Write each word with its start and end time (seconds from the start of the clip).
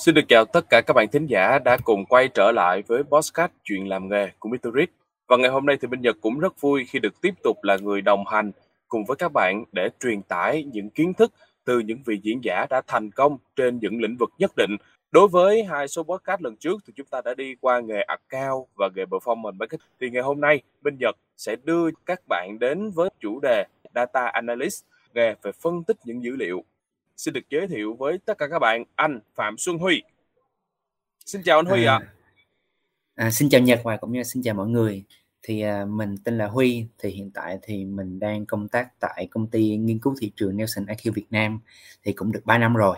Xin 0.00 0.14
được 0.14 0.28
chào 0.28 0.44
tất 0.44 0.70
cả 0.70 0.80
các 0.80 0.94
bạn 0.94 1.08
thính 1.12 1.26
giả 1.26 1.58
đã 1.64 1.76
cùng 1.84 2.04
quay 2.04 2.28
trở 2.28 2.52
lại 2.52 2.82
với 2.86 3.02
bosscat 3.02 3.52
Chuyện 3.64 3.88
làm 3.88 4.08
nghề 4.08 4.30
của 4.38 4.48
Mr. 4.48 4.74
Rick. 4.74 4.92
Và 5.28 5.36
ngày 5.36 5.50
hôm 5.50 5.66
nay 5.66 5.76
thì 5.80 5.88
Minh 5.88 6.00
Nhật 6.00 6.16
cũng 6.20 6.38
rất 6.38 6.60
vui 6.60 6.84
khi 6.88 6.98
được 6.98 7.20
tiếp 7.20 7.34
tục 7.42 7.56
là 7.62 7.76
người 7.76 8.00
đồng 8.00 8.26
hành 8.26 8.52
cùng 8.88 9.04
với 9.04 9.16
các 9.16 9.32
bạn 9.34 9.64
để 9.72 9.88
truyền 10.00 10.22
tải 10.22 10.64
những 10.64 10.90
kiến 10.90 11.14
thức 11.14 11.32
từ 11.64 11.78
những 11.78 11.98
vị 12.06 12.20
diễn 12.22 12.44
giả 12.44 12.66
đã 12.70 12.82
thành 12.86 13.10
công 13.10 13.38
trên 13.56 13.78
những 13.78 14.00
lĩnh 14.00 14.16
vực 14.16 14.30
nhất 14.38 14.50
định. 14.56 14.76
Đối 15.10 15.28
với 15.28 15.64
hai 15.64 15.88
số 15.88 16.02
podcast 16.02 16.42
lần 16.42 16.56
trước 16.56 16.80
thì 16.86 16.92
chúng 16.96 17.06
ta 17.06 17.20
đã 17.24 17.34
đi 17.34 17.54
qua 17.60 17.80
nghề 17.80 18.02
account 18.02 18.66
và 18.74 18.88
nghề 18.94 19.04
performance 19.04 19.56
marketing. 19.56 19.80
Thì 20.00 20.10
ngày 20.10 20.22
hôm 20.22 20.40
nay 20.40 20.62
Minh 20.82 20.96
Nhật 21.00 21.16
sẽ 21.36 21.56
đưa 21.64 21.90
các 22.06 22.20
bạn 22.28 22.56
đến 22.60 22.90
với 22.90 23.10
chủ 23.20 23.40
đề 23.40 23.64
Data 23.94 24.26
Analyst, 24.26 24.84
nghề 25.14 25.34
về 25.42 25.52
phân 25.62 25.84
tích 25.84 25.96
những 26.04 26.24
dữ 26.24 26.36
liệu 26.36 26.64
xin 27.20 27.34
được 27.34 27.50
giới 27.50 27.66
thiệu 27.66 27.94
với 27.94 28.18
tất 28.18 28.38
cả 28.38 28.48
các 28.48 28.58
bạn 28.58 28.84
anh 28.94 29.20
Phạm 29.34 29.58
Xuân 29.58 29.78
Huy. 29.78 30.02
Xin 31.26 31.42
chào 31.44 31.58
anh 31.58 31.66
Huy 31.66 31.84
ạ. 31.84 32.00
À. 32.02 32.12
À, 33.14 33.30
xin 33.30 33.48
chào 33.48 33.60
Nhật 33.60 33.80
và 33.84 33.96
cũng 33.96 34.12
như 34.12 34.22
xin 34.22 34.42
chào 34.42 34.54
mọi 34.54 34.68
người. 34.68 35.04
Thì 35.42 35.60
à, 35.60 35.84
mình 35.84 36.14
tên 36.24 36.38
là 36.38 36.46
Huy, 36.46 36.86
thì 36.98 37.10
hiện 37.10 37.30
tại 37.34 37.58
thì 37.62 37.84
mình 37.84 38.18
đang 38.18 38.46
công 38.46 38.68
tác 38.68 39.00
tại 39.00 39.28
công 39.30 39.46
ty 39.46 39.76
nghiên 39.76 39.98
cứu 39.98 40.14
thị 40.20 40.32
trường 40.36 40.56
Nelson 40.56 40.84
IQ 40.84 41.12
Việt 41.12 41.26
Nam 41.30 41.60
thì 42.02 42.12
cũng 42.12 42.32
được 42.32 42.42
3 42.44 42.58
năm 42.58 42.74
rồi. 42.74 42.96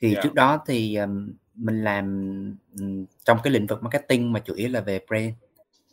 Thì 0.00 0.08
yeah. 0.08 0.16
Dạ. 0.16 0.22
trước 0.22 0.34
đó 0.34 0.62
thì 0.66 0.96
um, 0.96 1.32
mình 1.54 1.84
làm 1.84 2.06
um, 2.80 3.04
trong 3.24 3.38
cái 3.42 3.52
lĩnh 3.52 3.66
vực 3.66 3.82
marketing 3.82 4.32
mà 4.32 4.40
chủ 4.40 4.54
yếu 4.54 4.68
là 4.68 4.80
về 4.80 5.00
brand. 5.08 5.32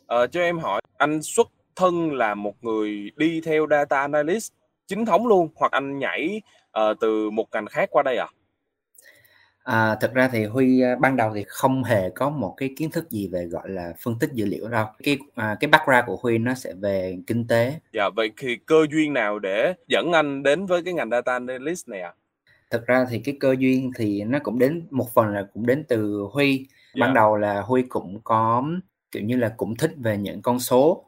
Ờ, 0.06 0.26
cho 0.26 0.40
em 0.40 0.58
hỏi 0.58 0.80
anh 0.96 1.22
xuất 1.22 1.48
thân 1.76 2.12
là 2.12 2.34
một 2.34 2.64
người 2.64 3.10
đi 3.16 3.40
theo 3.40 3.66
data 3.70 4.00
analyst 4.00 4.52
chính 4.86 5.04
thống 5.04 5.26
luôn 5.26 5.48
hoặc 5.54 5.72
anh 5.72 5.98
nhảy 5.98 6.42
uh, 6.78 6.96
từ 7.00 7.30
một 7.30 7.46
ngành 7.52 7.66
khác 7.66 7.88
qua 7.92 8.02
đây 8.02 8.16
à? 8.16 8.26
À, 9.64 9.94
thực 10.00 10.14
ra 10.14 10.28
thì 10.32 10.44
Huy 10.44 10.82
uh, 10.92 10.98
ban 11.00 11.16
đầu 11.16 11.32
thì 11.34 11.44
không 11.46 11.84
hề 11.84 12.10
có 12.10 12.30
một 12.30 12.54
cái 12.56 12.74
kiến 12.76 12.90
thức 12.90 13.10
gì 13.10 13.28
về 13.28 13.44
gọi 13.44 13.68
là 13.68 13.92
phân 14.00 14.18
tích 14.18 14.30
dữ 14.32 14.44
liệu 14.44 14.68
đâu. 14.68 14.86
Cái 15.02 15.18
à, 15.34 15.56
cái 15.60 15.68
background 15.68 16.06
của 16.06 16.18
Huy 16.22 16.38
nó 16.38 16.54
sẽ 16.54 16.72
về 16.74 17.16
kinh 17.26 17.46
tế. 17.46 17.74
Dạ 17.92 18.08
vậy 18.16 18.30
thì 18.36 18.56
cơ 18.66 18.86
duyên 18.90 19.12
nào 19.12 19.38
để 19.38 19.74
dẫn 19.88 20.12
anh 20.12 20.42
đến 20.42 20.66
với 20.66 20.82
cái 20.84 20.94
ngành 20.94 21.10
data 21.10 21.32
analyst 21.32 21.88
này 21.88 22.00
ạ? 22.00 22.12
À? 22.16 22.18
Thực 22.70 22.86
ra 22.86 23.06
thì 23.10 23.18
cái 23.18 23.36
cơ 23.40 23.54
duyên 23.58 23.90
thì 23.96 24.24
nó 24.24 24.38
cũng 24.38 24.58
đến 24.58 24.86
một 24.90 25.14
phần 25.14 25.26
là 25.28 25.46
cũng 25.54 25.66
đến 25.66 25.84
từ 25.88 26.26
Huy. 26.32 26.66
Ban 26.98 27.10
dạ. 27.10 27.14
đầu 27.14 27.36
là 27.36 27.60
Huy 27.60 27.82
cũng 27.82 28.20
có 28.24 28.64
kiểu 29.10 29.22
như 29.22 29.36
là 29.36 29.54
cũng 29.56 29.76
thích 29.76 29.92
về 29.96 30.16
những 30.16 30.42
con 30.42 30.60
số 30.60 31.04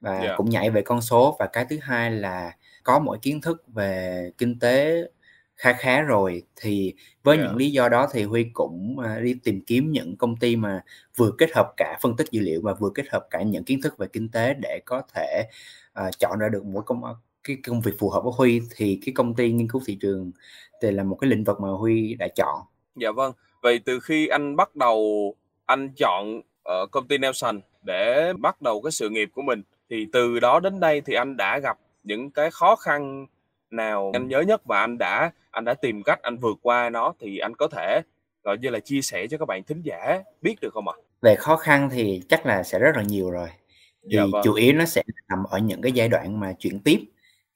và 0.00 0.12
yeah. 0.12 0.24
Dạ. 0.24 0.34
cũng 0.36 0.50
nhảy 0.50 0.70
về 0.70 0.82
con 0.82 1.00
số 1.00 1.36
và 1.38 1.46
cái 1.46 1.66
thứ 1.70 1.78
hai 1.82 2.10
là 2.10 2.52
có 2.88 2.98
mọi 2.98 3.18
kiến 3.22 3.40
thức 3.40 3.64
về 3.74 4.30
kinh 4.38 4.58
tế 4.58 5.02
khá 5.56 5.72
khá 5.72 6.00
rồi 6.00 6.42
thì 6.56 6.94
với 7.22 7.36
yeah. 7.36 7.48
những 7.48 7.56
lý 7.56 7.70
do 7.70 7.88
đó 7.88 8.08
thì 8.12 8.24
Huy 8.24 8.44
cũng 8.52 8.96
uh, 8.98 9.22
đi 9.22 9.34
tìm 9.44 9.60
kiếm 9.66 9.92
những 9.92 10.16
công 10.16 10.36
ty 10.36 10.56
mà 10.56 10.82
vừa 11.16 11.30
kết 11.38 11.50
hợp 11.54 11.72
cả 11.76 11.98
phân 12.02 12.16
tích 12.16 12.26
dữ 12.30 12.40
liệu 12.40 12.60
và 12.64 12.74
vừa 12.74 12.90
kết 12.94 13.08
hợp 13.10 13.26
cả 13.30 13.42
những 13.42 13.64
kiến 13.64 13.82
thức 13.82 13.98
về 13.98 14.06
kinh 14.12 14.28
tế 14.28 14.54
để 14.54 14.80
có 14.84 15.02
thể 15.14 15.48
uh, 16.00 16.18
chọn 16.18 16.38
ra 16.38 16.48
được 16.48 16.64
một 16.64 16.82
công 16.86 17.02
cái 17.44 17.56
công 17.66 17.80
việc 17.80 17.92
phù 17.98 18.10
hợp 18.10 18.20
với 18.24 18.32
Huy 18.36 18.62
thì 18.76 19.00
cái 19.06 19.12
công 19.14 19.34
ty 19.34 19.52
nghiên 19.52 19.68
cứu 19.68 19.82
thị 19.86 19.98
trường 20.00 20.30
thì 20.82 20.90
là 20.90 21.02
một 21.02 21.16
cái 21.20 21.30
lĩnh 21.30 21.44
vực 21.44 21.60
mà 21.60 21.68
Huy 21.68 22.14
đã 22.14 22.28
chọn. 22.36 22.60
Dạ 22.96 23.10
vâng. 23.10 23.32
Vậy 23.62 23.80
từ 23.84 24.00
khi 24.00 24.26
anh 24.26 24.56
bắt 24.56 24.76
đầu 24.76 25.34
anh 25.66 25.90
chọn 25.96 26.40
ở 26.64 26.86
công 26.90 27.08
ty 27.08 27.18
Nelson 27.18 27.60
để 27.82 28.32
bắt 28.38 28.62
đầu 28.62 28.82
cái 28.82 28.92
sự 28.92 29.08
nghiệp 29.08 29.28
của 29.34 29.42
mình 29.42 29.62
thì 29.90 30.06
từ 30.12 30.40
đó 30.40 30.60
đến 30.60 30.80
đây 30.80 31.00
thì 31.00 31.14
anh 31.14 31.36
đã 31.36 31.58
gặp 31.58 31.78
những 32.02 32.30
cái 32.30 32.50
khó 32.50 32.76
khăn 32.76 33.26
nào 33.70 34.10
anh 34.14 34.28
nhớ 34.28 34.40
nhất 34.40 34.62
và 34.64 34.80
anh 34.80 34.98
đã 34.98 35.30
anh 35.50 35.64
đã 35.64 35.74
tìm 35.74 36.02
cách 36.02 36.22
anh 36.22 36.36
vượt 36.38 36.58
qua 36.62 36.90
nó 36.90 37.14
thì 37.20 37.38
anh 37.38 37.56
có 37.56 37.68
thể 37.68 38.02
gọi 38.44 38.58
như 38.58 38.70
là 38.70 38.80
chia 38.80 39.02
sẻ 39.02 39.26
cho 39.30 39.38
các 39.38 39.48
bạn 39.48 39.62
thính 39.62 39.82
giả 39.82 40.22
biết 40.42 40.54
được 40.60 40.72
không 40.72 40.88
ạ? 40.88 40.94
Về 41.22 41.34
khó 41.34 41.56
khăn 41.56 41.88
thì 41.92 42.22
chắc 42.28 42.46
là 42.46 42.62
sẽ 42.62 42.78
rất 42.78 42.96
là 42.96 43.02
nhiều 43.02 43.30
rồi. 43.30 43.48
Thì 44.02 44.16
dạ, 44.16 44.22
vâng. 44.32 44.42
chủ 44.44 44.54
yếu 44.54 44.72
nó 44.72 44.84
sẽ 44.84 45.02
nằm 45.28 45.44
ở 45.44 45.58
những 45.58 45.82
cái 45.82 45.92
giai 45.92 46.08
đoạn 46.08 46.40
mà 46.40 46.52
chuyển 46.52 46.80
tiếp 46.80 47.00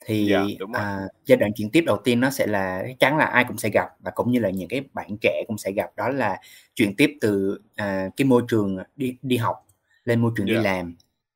thì 0.06 0.26
dạ, 0.30 0.44
à, 0.72 1.00
giai 1.24 1.36
đoạn 1.36 1.52
chuyển 1.52 1.70
tiếp 1.70 1.84
đầu 1.86 1.96
tiên 2.04 2.20
nó 2.20 2.30
sẽ 2.30 2.46
là 2.46 2.82
chắc 2.86 3.00
chắn 3.00 3.16
là 3.16 3.24
ai 3.24 3.44
cũng 3.48 3.58
sẽ 3.58 3.68
gặp 3.68 3.88
và 4.00 4.10
cũng 4.10 4.32
như 4.32 4.40
là 4.40 4.50
những 4.50 4.68
cái 4.68 4.80
bạn 4.92 5.16
trẻ 5.20 5.44
cũng 5.46 5.58
sẽ 5.58 5.72
gặp 5.72 5.90
đó 5.96 6.08
là 6.08 6.40
chuyển 6.74 6.96
tiếp 6.96 7.16
từ 7.20 7.60
à, 7.76 8.08
cái 8.16 8.24
môi 8.24 8.42
trường 8.48 8.78
đi 8.96 9.16
đi 9.22 9.36
học 9.36 9.66
lên 10.04 10.20
môi 10.20 10.32
trường 10.36 10.46
yeah. 10.46 10.58
đi 10.58 10.64
dạ. 10.64 10.72
làm 10.72 10.94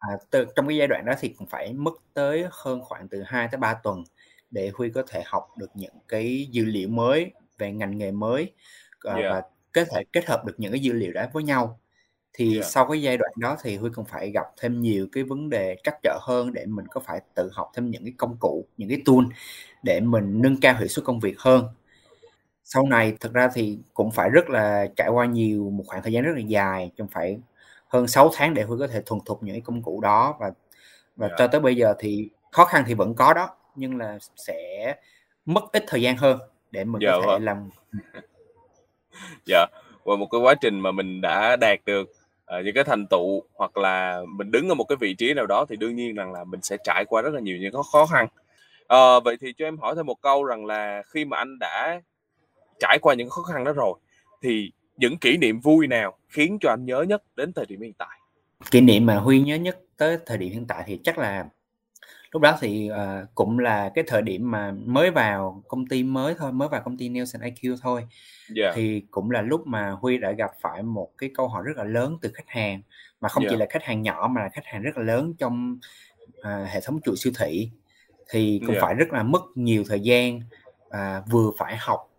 à, 0.08 0.16
từ, 0.30 0.46
trong 0.56 0.68
cái 0.68 0.76
giai 0.76 0.88
đoạn 0.88 1.04
đó 1.06 1.12
thì 1.20 1.28
cũng 1.28 1.46
phải 1.46 1.72
mất 1.72 1.94
tới 2.14 2.46
hơn 2.50 2.80
khoảng 2.82 3.08
từ 3.08 3.22
2 3.22 3.48
tới 3.48 3.58
3 3.58 3.74
tuần 3.74 4.04
để 4.50 4.70
Huy 4.74 4.90
có 4.90 5.02
thể 5.08 5.22
học 5.26 5.48
được 5.58 5.70
những 5.74 5.94
cái 6.08 6.48
dữ 6.50 6.64
liệu 6.64 6.88
mới 6.88 7.32
về 7.58 7.72
ngành 7.72 7.98
nghề 7.98 8.10
mới 8.10 8.52
uh, 9.08 9.16
yeah. 9.16 9.32
và 9.32 9.42
kết 9.72 9.88
thể 9.94 10.04
kết 10.12 10.26
hợp 10.26 10.44
được 10.44 10.54
những 10.60 10.72
cái 10.72 10.80
dữ 10.80 10.92
liệu 10.92 11.12
đó 11.12 11.24
với 11.32 11.42
nhau 11.42 11.80
thì 12.32 12.54
yeah. 12.54 12.66
sau 12.66 12.86
cái 12.88 13.02
giai 13.02 13.16
đoạn 13.16 13.32
đó 13.36 13.56
thì 13.62 13.76
Huy 13.76 13.90
còn 13.94 14.04
phải 14.04 14.30
gặp 14.30 14.46
thêm 14.60 14.80
nhiều 14.80 15.06
cái 15.12 15.24
vấn 15.24 15.50
đề 15.50 15.76
trắc 15.84 15.94
trở 16.02 16.18
hơn 16.22 16.52
để 16.52 16.66
mình 16.66 16.86
có 16.90 17.00
phải 17.00 17.20
tự 17.34 17.50
học 17.52 17.70
thêm 17.74 17.90
những 17.90 18.04
cái 18.04 18.14
công 18.16 18.36
cụ 18.40 18.66
những 18.76 18.88
cái 18.88 19.02
tool 19.04 19.24
để 19.82 20.00
mình 20.00 20.42
nâng 20.42 20.60
cao 20.60 20.76
hiệu 20.78 20.88
suất 20.88 21.04
công 21.04 21.20
việc 21.20 21.38
hơn 21.38 21.64
sau 22.68 22.86
này 22.86 23.16
thực 23.20 23.32
ra 23.32 23.48
thì 23.54 23.78
cũng 23.94 24.10
phải 24.10 24.30
rất 24.30 24.50
là 24.50 24.86
trải 24.96 25.08
qua 25.08 25.26
nhiều 25.26 25.70
một 25.70 25.84
khoảng 25.86 26.02
thời 26.02 26.12
gian 26.12 26.24
rất 26.24 26.32
là 26.36 26.40
dài 26.40 26.90
trong 26.96 27.08
phải 27.08 27.38
hơn 27.88 28.06
6 28.08 28.30
tháng 28.34 28.54
để 28.54 28.62
Huy 28.62 28.76
có 28.80 28.86
thể 28.86 29.02
thuần 29.06 29.20
thục 29.24 29.42
những 29.42 29.54
cái 29.54 29.60
công 29.60 29.82
cụ 29.82 30.00
đó 30.00 30.36
và 30.40 30.50
và 31.16 31.26
yeah. 31.26 31.38
cho 31.38 31.46
tới 31.46 31.60
bây 31.60 31.76
giờ 31.76 31.94
thì 31.98 32.28
khó 32.52 32.64
khăn 32.64 32.84
thì 32.86 32.94
vẫn 32.94 33.14
có 33.14 33.34
đó 33.34 33.48
nhưng 33.74 33.98
là 33.98 34.18
sẽ 34.36 34.94
mất 35.46 35.64
ít 35.72 35.84
thời 35.86 36.02
gian 36.02 36.16
hơn 36.16 36.38
để 36.70 36.84
mình 36.84 37.02
dạ, 37.02 37.12
có 37.12 37.20
thể 37.20 37.32
vâng. 37.32 37.44
làm 37.44 37.70
dạ 39.46 39.66
và 40.04 40.16
một 40.16 40.26
cái 40.30 40.40
quá 40.40 40.54
trình 40.54 40.80
mà 40.80 40.92
mình 40.92 41.20
đã 41.20 41.56
đạt 41.56 41.78
được 41.86 42.10
uh, 42.58 42.64
những 42.64 42.74
cái 42.74 42.84
thành 42.84 43.06
tựu 43.10 43.42
hoặc 43.54 43.76
là 43.76 44.20
mình 44.28 44.50
đứng 44.50 44.68
ở 44.68 44.74
một 44.74 44.84
cái 44.84 44.96
vị 44.96 45.14
trí 45.14 45.34
nào 45.34 45.46
đó 45.46 45.64
thì 45.68 45.76
đương 45.76 45.96
nhiên 45.96 46.14
rằng 46.14 46.32
là 46.32 46.44
mình 46.44 46.62
sẽ 46.62 46.76
trải 46.84 47.04
qua 47.04 47.22
rất 47.22 47.34
là 47.34 47.40
nhiều 47.40 47.56
những 47.56 47.72
cái 47.72 47.82
khó 47.92 48.06
khăn 48.06 48.26
uh, 48.94 49.24
vậy 49.24 49.36
thì 49.40 49.52
cho 49.56 49.64
em 49.64 49.78
hỏi 49.78 49.94
thêm 49.96 50.06
một 50.06 50.22
câu 50.22 50.44
rằng 50.44 50.66
là 50.66 51.02
khi 51.06 51.24
mà 51.24 51.36
anh 51.36 51.58
đã 51.58 52.00
trải 52.78 52.98
qua 53.02 53.14
những 53.14 53.30
khó 53.30 53.42
khăn 53.42 53.64
đó 53.64 53.72
rồi 53.72 53.98
thì 54.42 54.72
những 54.96 55.18
kỷ 55.18 55.36
niệm 55.36 55.60
vui 55.60 55.86
nào 55.86 56.18
khiến 56.28 56.58
cho 56.60 56.70
anh 56.70 56.84
nhớ 56.84 57.02
nhất 57.02 57.22
đến 57.36 57.52
thời 57.52 57.66
điểm 57.66 57.80
hiện 57.80 57.92
tại 57.92 58.18
kỷ 58.70 58.80
niệm 58.80 59.06
mà 59.06 59.16
huy 59.16 59.42
nhớ 59.42 59.56
nhất 59.56 59.78
tới 59.96 60.18
thời 60.26 60.38
điểm 60.38 60.52
hiện 60.52 60.66
tại 60.66 60.84
thì 60.86 61.00
chắc 61.04 61.18
là 61.18 61.46
lúc 62.32 62.42
đó 62.42 62.58
thì 62.60 62.90
uh, 62.90 63.28
cũng 63.34 63.58
là 63.58 63.90
cái 63.94 64.04
thời 64.06 64.22
điểm 64.22 64.50
mà 64.50 64.74
mới 64.84 65.10
vào 65.10 65.62
công 65.68 65.86
ty 65.86 66.02
mới 66.02 66.34
thôi 66.38 66.52
mới 66.52 66.68
vào 66.68 66.82
công 66.84 66.96
ty 66.96 67.08
Nelson 67.08 67.42
IQ 67.42 67.76
thôi 67.82 68.00
yeah. 68.00 68.10
Dạ. 68.56 68.72
thì 68.74 69.02
cũng 69.10 69.30
là 69.30 69.42
lúc 69.42 69.66
mà 69.66 69.90
Huy 69.90 70.18
đã 70.18 70.32
gặp 70.32 70.50
phải 70.60 70.82
một 70.82 71.10
cái 71.18 71.30
câu 71.34 71.48
hỏi 71.48 71.62
rất 71.66 71.76
là 71.76 71.84
lớn 71.84 72.18
từ 72.22 72.30
khách 72.34 72.48
hàng 72.48 72.82
mà 73.20 73.28
không 73.28 73.42
yeah. 73.42 73.50
chỉ 73.50 73.56
dạ. 73.56 73.60
là 73.60 73.66
khách 73.70 73.82
hàng 73.82 74.02
nhỏ 74.02 74.30
mà 74.32 74.42
là 74.42 74.48
khách 74.48 74.64
hàng 74.64 74.82
rất 74.82 74.96
là 74.96 75.02
lớn 75.02 75.34
trong 75.38 75.78
uh, 76.38 76.68
hệ 76.68 76.80
thống 76.80 77.00
chuỗi 77.04 77.16
siêu 77.16 77.32
thị 77.38 77.70
thì 78.30 78.58
cũng 78.58 78.68
yeah. 78.68 78.82
Dạ. 78.82 78.86
phải 78.86 78.94
rất 78.94 79.12
là 79.12 79.22
mất 79.22 79.42
nhiều 79.54 79.84
thời 79.88 80.00
gian 80.00 80.40
uh, 80.88 81.30
vừa 81.30 81.50
phải 81.58 81.76
học 81.76 82.15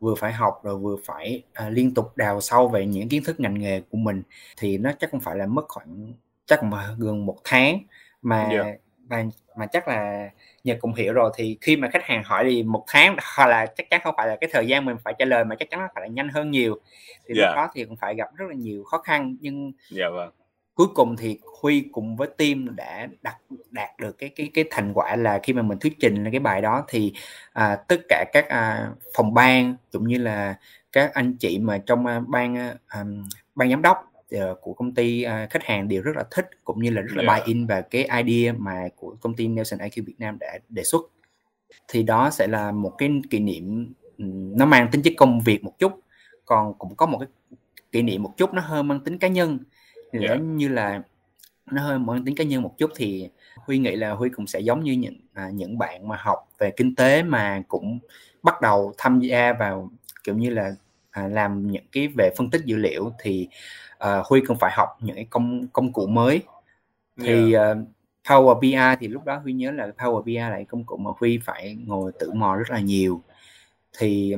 vừa 0.00 0.14
phải 0.14 0.32
học 0.32 0.60
rồi 0.62 0.78
vừa 0.78 0.96
phải 1.04 1.42
uh, 1.66 1.72
liên 1.72 1.94
tục 1.94 2.16
đào 2.16 2.40
sâu 2.40 2.68
về 2.68 2.86
những 2.86 3.08
kiến 3.08 3.22
thức 3.24 3.40
ngành 3.40 3.58
nghề 3.58 3.80
của 3.80 3.98
mình 3.98 4.22
thì 4.56 4.78
nó 4.78 4.92
chắc 4.98 5.10
không 5.10 5.20
phải 5.20 5.36
là 5.36 5.46
mất 5.46 5.64
khoảng 5.68 6.12
chắc 6.46 6.62
mà 6.62 6.88
gần 6.98 7.26
một 7.26 7.36
tháng 7.44 7.78
mà 8.22 8.48
yeah 8.50 8.66
và 9.08 9.24
mà 9.56 9.66
chắc 9.66 9.88
là 9.88 10.30
nhật 10.64 10.78
cũng 10.80 10.94
hiểu 10.94 11.12
rồi 11.12 11.30
thì 11.36 11.58
khi 11.60 11.76
mà 11.76 11.88
khách 11.92 12.04
hàng 12.04 12.22
hỏi 12.24 12.44
thì 12.50 12.62
một 12.62 12.84
tháng 12.86 13.16
hoặc 13.36 13.46
là 13.46 13.66
chắc 13.66 13.90
chắn 13.90 14.00
không 14.04 14.14
phải 14.16 14.28
là 14.28 14.36
cái 14.40 14.50
thời 14.52 14.66
gian 14.66 14.84
mình 14.84 14.96
phải 15.04 15.14
trả 15.18 15.24
lời 15.24 15.44
mà 15.44 15.56
chắc 15.58 15.70
chắn 15.70 15.80
nó 15.80 15.88
phải 15.94 16.02
là 16.02 16.08
nhanh 16.08 16.28
hơn 16.28 16.50
nhiều 16.50 16.80
thì 17.26 17.34
yeah. 17.34 17.36
lúc 17.36 17.44
dạ. 17.48 17.54
đó 17.54 17.70
thì 17.74 17.84
cũng 17.84 17.96
phải 17.96 18.14
gặp 18.14 18.28
rất 18.34 18.44
là 18.48 18.54
nhiều 18.54 18.84
khó 18.84 18.98
khăn 18.98 19.36
nhưng 19.40 19.62
yeah, 19.62 19.74
dạ 19.90 20.08
vâng. 20.08 20.30
Cuối 20.76 20.86
cùng 20.94 21.16
thì 21.16 21.38
huy 21.62 21.88
cùng 21.92 22.16
với 22.16 22.28
team 22.38 22.76
đã 22.76 23.08
đạt 23.22 23.36
đạt 23.70 23.90
được 23.98 24.18
cái 24.18 24.30
cái 24.36 24.50
cái 24.54 24.64
thành 24.70 24.92
quả 24.94 25.16
là 25.16 25.40
khi 25.42 25.52
mà 25.52 25.62
mình 25.62 25.78
thuyết 25.78 25.96
trình 26.00 26.30
cái 26.30 26.40
bài 26.40 26.62
đó 26.62 26.84
thì 26.88 27.12
à, 27.52 27.76
tất 27.76 28.00
cả 28.08 28.24
các 28.32 28.48
à, 28.48 28.90
phòng 29.14 29.34
ban 29.34 29.76
cũng 29.92 30.08
như 30.08 30.18
là 30.18 30.58
các 30.92 31.14
anh 31.14 31.36
chị 31.36 31.58
mà 31.58 31.78
trong 31.78 32.06
à, 32.06 32.20
ban 32.28 32.56
à, 32.88 33.04
ban 33.54 33.70
giám 33.70 33.82
đốc 33.82 34.12
Ờ, 34.30 34.54
của 34.60 34.72
công 34.72 34.94
ty 34.94 35.24
uh, 35.26 35.50
khách 35.50 35.64
hàng 35.64 35.88
đều 35.88 36.02
rất 36.02 36.16
là 36.16 36.24
thích 36.30 36.50
cũng 36.64 36.82
như 36.82 36.90
là 36.90 37.00
rất 37.00 37.16
là 37.16 37.32
yeah. 37.32 37.46
buy 37.46 37.52
in 37.52 37.66
và 37.66 37.80
cái 37.80 38.08
idea 38.24 38.52
mà 38.52 38.88
của 38.96 39.16
công 39.20 39.34
ty 39.34 39.48
Nelson 39.48 39.80
IQ 39.80 40.04
Việt 40.06 40.14
Nam 40.18 40.38
đã 40.40 40.58
đề 40.68 40.82
xuất 40.84 41.02
thì 41.88 42.02
đó 42.02 42.30
sẽ 42.30 42.46
là 42.46 42.72
một 42.72 42.94
cái 42.98 43.10
kỷ 43.30 43.38
niệm 43.38 43.94
nó 44.56 44.66
mang 44.66 44.88
tính 44.92 45.02
chất 45.02 45.12
công 45.16 45.40
việc 45.40 45.64
một 45.64 45.78
chút 45.78 46.00
còn 46.44 46.74
cũng 46.78 46.94
có 46.96 47.06
một 47.06 47.18
cái 47.18 47.28
kỷ 47.92 48.02
niệm 48.02 48.22
một 48.22 48.36
chút 48.36 48.54
nó 48.54 48.62
hơi 48.62 48.82
mang 48.82 49.00
tính 49.00 49.18
cá 49.18 49.28
nhân 49.28 49.58
thì 50.12 50.26
yeah. 50.26 50.40
như 50.40 50.68
là 50.68 51.02
nó 51.70 51.82
hơi 51.82 51.98
mang 51.98 52.24
tính 52.24 52.34
cá 52.34 52.44
nhân 52.44 52.62
một 52.62 52.78
chút 52.78 52.90
thì 52.96 53.28
huy 53.56 53.78
nghĩ 53.78 53.96
là 53.96 54.10
huy 54.10 54.28
cũng 54.28 54.46
sẽ 54.46 54.60
giống 54.60 54.84
như 54.84 54.92
những 54.92 55.16
à, 55.34 55.50
những 55.50 55.78
bạn 55.78 56.08
mà 56.08 56.16
học 56.20 56.48
về 56.58 56.70
kinh 56.70 56.94
tế 56.94 57.22
mà 57.22 57.62
cũng 57.68 57.98
bắt 58.42 58.60
đầu 58.60 58.92
tham 58.98 59.20
gia 59.20 59.52
vào 59.52 59.90
kiểu 60.24 60.34
như 60.34 60.50
là 60.50 60.70
à, 61.10 61.28
làm 61.28 61.70
những 61.70 61.84
cái 61.92 62.08
về 62.18 62.30
phân 62.36 62.50
tích 62.50 62.62
dữ 62.64 62.76
liệu 62.76 63.12
thì 63.22 63.48
uh, 64.04 64.26
huy 64.26 64.40
cũng 64.40 64.58
phải 64.58 64.72
học 64.74 64.88
những 65.00 65.16
cái 65.16 65.26
công 65.30 65.66
công 65.72 65.92
cụ 65.92 66.06
mới. 66.06 66.42
Thì 67.20 67.56
uh, 67.56 67.60
Power 68.24 68.60
BI 68.60 68.96
thì 69.00 69.08
lúc 69.08 69.24
đó 69.24 69.36
huy 69.36 69.52
nhớ 69.52 69.70
là 69.70 69.86
Power 69.98 70.22
BI 70.22 70.34
là 70.34 70.60
công 70.68 70.84
cụ 70.84 70.96
mà 70.96 71.10
huy 71.18 71.38
phải 71.44 71.76
ngồi 71.86 72.12
tự 72.18 72.32
mò 72.32 72.56
rất 72.56 72.70
là 72.70 72.80
nhiều. 72.80 73.22
Thì 73.98 74.36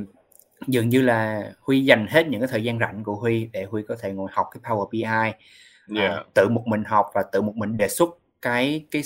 dường 0.67 0.89
như 0.89 1.03
là 1.03 1.53
Huy 1.61 1.85
dành 1.85 2.07
hết 2.11 2.29
những 2.29 2.41
cái 2.41 2.49
thời 2.49 2.65
gian 2.65 2.79
rảnh 2.79 3.05
của 3.05 3.15
Huy 3.15 3.49
để 3.53 3.65
Huy 3.65 3.83
có 3.89 3.97
thể 4.01 4.13
ngồi 4.13 4.31
học 4.33 4.47
cái 4.53 4.73
Power 4.73 4.89
BI 4.91 5.03
yeah. 5.03 6.11
à, 6.11 6.25
tự 6.35 6.49
một 6.49 6.63
mình 6.67 6.85
học 6.85 7.07
và 7.15 7.23
tự 7.33 7.43
một 7.43 7.57
mình 7.57 7.77
đề 7.77 7.89
xuất 7.89 8.09
cái 8.43 8.87
cái 8.91 9.03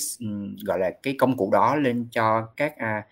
gọi 0.64 0.78
là 0.78 0.90
cái 1.02 1.14
công 1.19 1.37
cụ 1.37 1.50
đó 1.52 1.76
lên 1.76 2.08
cho 2.10 2.49
các 2.56 2.76
à, 2.76 3.02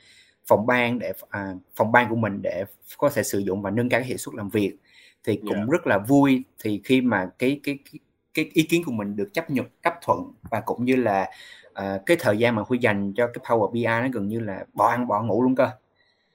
phòng 0.46 0.66
ban 0.66 0.98
để 0.98 1.12
à, 1.28 1.54
phòng 1.76 1.92
ban 1.92 2.08
của 2.08 2.16
mình 2.16 2.42
để 2.42 2.64
có 2.98 3.10
thể 3.14 3.22
sử 3.22 3.38
dụng 3.38 3.62
và 3.62 3.70
nâng 3.70 3.88
cao 3.88 4.00
cái 4.00 4.08
hiệu 4.08 4.16
suất 4.16 4.34
làm 4.34 4.48
việc 4.48 4.76
thì 5.24 5.36
cũng 5.36 5.56
yeah. 5.56 5.68
rất 5.68 5.86
là 5.86 5.98
vui 5.98 6.44
thì 6.58 6.80
khi 6.84 7.00
mà 7.00 7.30
cái 7.38 7.60
cái 7.62 7.78
cái, 7.92 7.98
cái 8.34 8.50
ý 8.54 8.62
kiến 8.62 8.82
của 8.86 8.92
mình 8.92 9.16
được 9.16 9.28
chấp 9.32 9.50
nhận 9.50 9.66
chấp 9.82 9.94
thuận 10.02 10.32
và 10.50 10.60
cũng 10.60 10.84
như 10.84 10.96
là 10.96 11.30
uh, 11.70 12.06
cái 12.06 12.16
thời 12.20 12.38
gian 12.38 12.54
mà 12.54 12.62
huy 12.66 12.78
dành 12.78 13.12
cho 13.16 13.26
cái 13.26 13.44
Power 13.44 13.70
BI 13.72 13.84
nó 13.84 14.08
gần 14.12 14.28
như 14.28 14.40
là 14.40 14.64
bỏ 14.72 14.88
ăn 14.88 15.06
bỏ 15.06 15.22
ngủ 15.22 15.42
luôn 15.42 15.54
cơ 15.54 15.70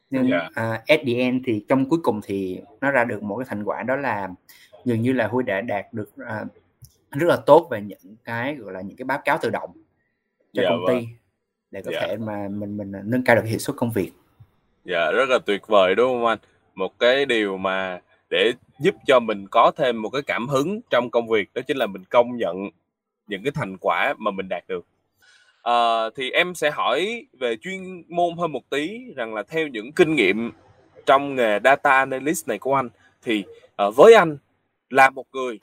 nhưng 0.10 0.32
yeah. 0.32 0.52
uh, 0.52 0.86
at 0.88 1.00
the 1.06 1.14
end 1.14 1.42
thì 1.46 1.66
trong 1.68 1.90
cuối 1.90 2.00
cùng 2.04 2.22
thì 2.24 2.62
nó 2.82 2.92
ra 2.92 3.04
được 3.04 3.24
một 3.24 3.38
cái 3.38 3.46
thành 3.50 3.64
quả 3.64 3.84
đó 3.84 3.96
là 3.96 4.30
dường 4.86 5.02
như 5.02 5.14
là 5.14 5.28
huy 5.28 5.44
đã 5.44 5.62
đạt 5.62 5.86
được 5.94 6.10
uh, 6.22 6.48
rất 7.12 7.28
là 7.28 7.38
tốt 7.46 7.68
về 7.72 7.82
những 7.82 8.16
cái 8.24 8.56
gọi 8.56 8.74
là 8.74 8.82
những 8.82 8.98
cái 8.98 9.06
báo 9.06 9.22
cáo 9.26 9.38
tự 9.42 9.50
động 9.50 9.72
cho 10.54 10.62
yeah, 10.62 10.70
công 10.70 10.84
ty 10.88 10.94
vâng. 10.94 11.16
để 11.72 11.82
có 11.82 11.92
yeah. 11.92 12.04
thể 12.04 12.18
mà 12.18 12.48
mình 12.48 12.78
mình 12.78 12.92
nâng 13.04 13.24
cao 13.24 13.36
được 13.36 13.46
hiệu 13.46 13.60
suất 13.60 13.76
công 13.76 13.92
việc. 13.92 14.12
Dạ 14.86 15.12
rất 15.12 15.30
là 15.30 15.40
tuyệt 15.46 15.68
vời 15.68 15.96
đúng 15.96 16.08
không 16.08 16.26
anh? 16.26 16.40
Một 16.76 17.00
cái 17.00 17.26
điều 17.26 17.58
mà 17.58 18.00
để 18.30 18.52
giúp 18.80 18.96
cho 19.08 19.20
mình 19.20 19.48
có 19.52 19.72
thêm 19.78 20.02
một 20.02 20.10
cái 20.10 20.22
cảm 20.22 20.48
hứng 20.48 20.82
trong 20.90 21.10
công 21.10 21.28
việc 21.30 21.50
đó 21.54 21.62
chính 21.68 21.78
là 21.78 21.88
mình 21.88 22.04
công 22.10 22.38
nhận 22.38 22.70
những 23.28 23.44
cái 23.44 23.52
thành 23.56 23.78
quả 23.78 24.14
mà 24.18 24.32
mình 24.32 24.50
đạt 24.50 24.64
được 24.68 24.86
à, 25.66 26.10
thì 26.16 26.32
em 26.32 26.56
sẽ 26.56 26.72
hỏi 26.72 27.26
về 27.40 27.56
chuyên 27.62 28.04
môn 28.08 28.38
hơn 28.38 28.52
một 28.52 28.70
tí 28.70 29.02
rằng 29.16 29.34
là 29.34 29.44
theo 29.48 29.68
những 29.68 29.92
kinh 29.92 30.16
nghiệm 30.16 30.52
trong 31.06 31.36
nghề 31.36 31.60
data 31.64 31.92
analyst 31.92 32.48
này 32.48 32.60
của 32.60 32.76
anh 32.76 32.90
thì 33.22 33.44
uh, 33.88 33.96
với 33.96 34.14
anh 34.14 34.38
là 34.90 35.10
một 35.10 35.26
người 35.32 35.60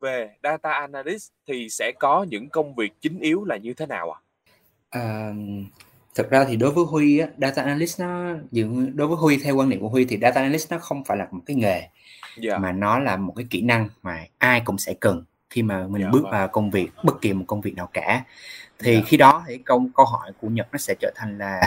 về 0.00 0.30
data 0.42 0.70
analyst 0.70 1.30
thì 1.46 1.68
sẽ 1.68 1.92
có 1.98 2.26
những 2.28 2.48
công 2.48 2.74
việc 2.74 2.92
chính 3.00 3.18
yếu 3.20 3.44
là 3.44 3.56
như 3.56 3.74
thế 3.74 3.86
nào 3.86 4.10
ạ? 4.10 4.20
À? 4.90 5.00
À, 5.00 5.32
thực 6.14 6.30
ra 6.30 6.44
thì 6.44 6.56
đối 6.56 6.70
với 6.70 6.84
Huy 6.84 7.18
á, 7.18 7.28
data 7.38 7.62
analyst 7.62 8.00
nó 8.00 8.34
đối 8.94 9.08
với 9.08 9.16
Huy 9.16 9.38
theo 9.38 9.56
quan 9.56 9.68
niệm 9.68 9.80
của 9.80 9.88
Huy 9.88 10.04
thì 10.04 10.18
data 10.22 10.40
analyst 10.40 10.72
nó 10.72 10.78
không 10.78 11.04
phải 11.04 11.16
là 11.16 11.28
một 11.30 11.40
cái 11.46 11.56
nghề 11.56 11.70
yeah. 11.70 11.90
Dạ. 12.38 12.58
mà 12.58 12.72
nó 12.72 12.98
là 12.98 13.16
một 13.16 13.32
cái 13.36 13.46
kỹ 13.50 13.62
năng 13.62 13.88
mà 14.02 14.24
ai 14.38 14.62
cũng 14.64 14.78
sẽ 14.78 14.94
cần 15.00 15.24
khi 15.50 15.62
mà 15.62 15.86
mình 15.86 16.02
yeah, 16.02 16.12
dạ 16.12 16.12
bước 16.12 16.22
vâng. 16.22 16.32
vào 16.32 16.48
công 16.48 16.70
việc 16.70 16.90
bất 17.04 17.20
kỳ 17.20 17.32
một 17.32 17.44
công 17.48 17.60
việc 17.60 17.74
nào 17.76 17.88
cả 17.92 18.24
thì 18.78 18.92
yeah. 18.92 19.04
Dạ. 19.04 19.08
khi 19.08 19.16
đó 19.16 19.44
thì 19.48 19.58
câu 19.58 19.86
câu 19.96 20.06
hỏi 20.06 20.32
của 20.40 20.48
Nhật 20.48 20.68
nó 20.72 20.78
sẽ 20.78 20.94
trở 21.00 21.12
thành 21.16 21.38
là 21.38 21.60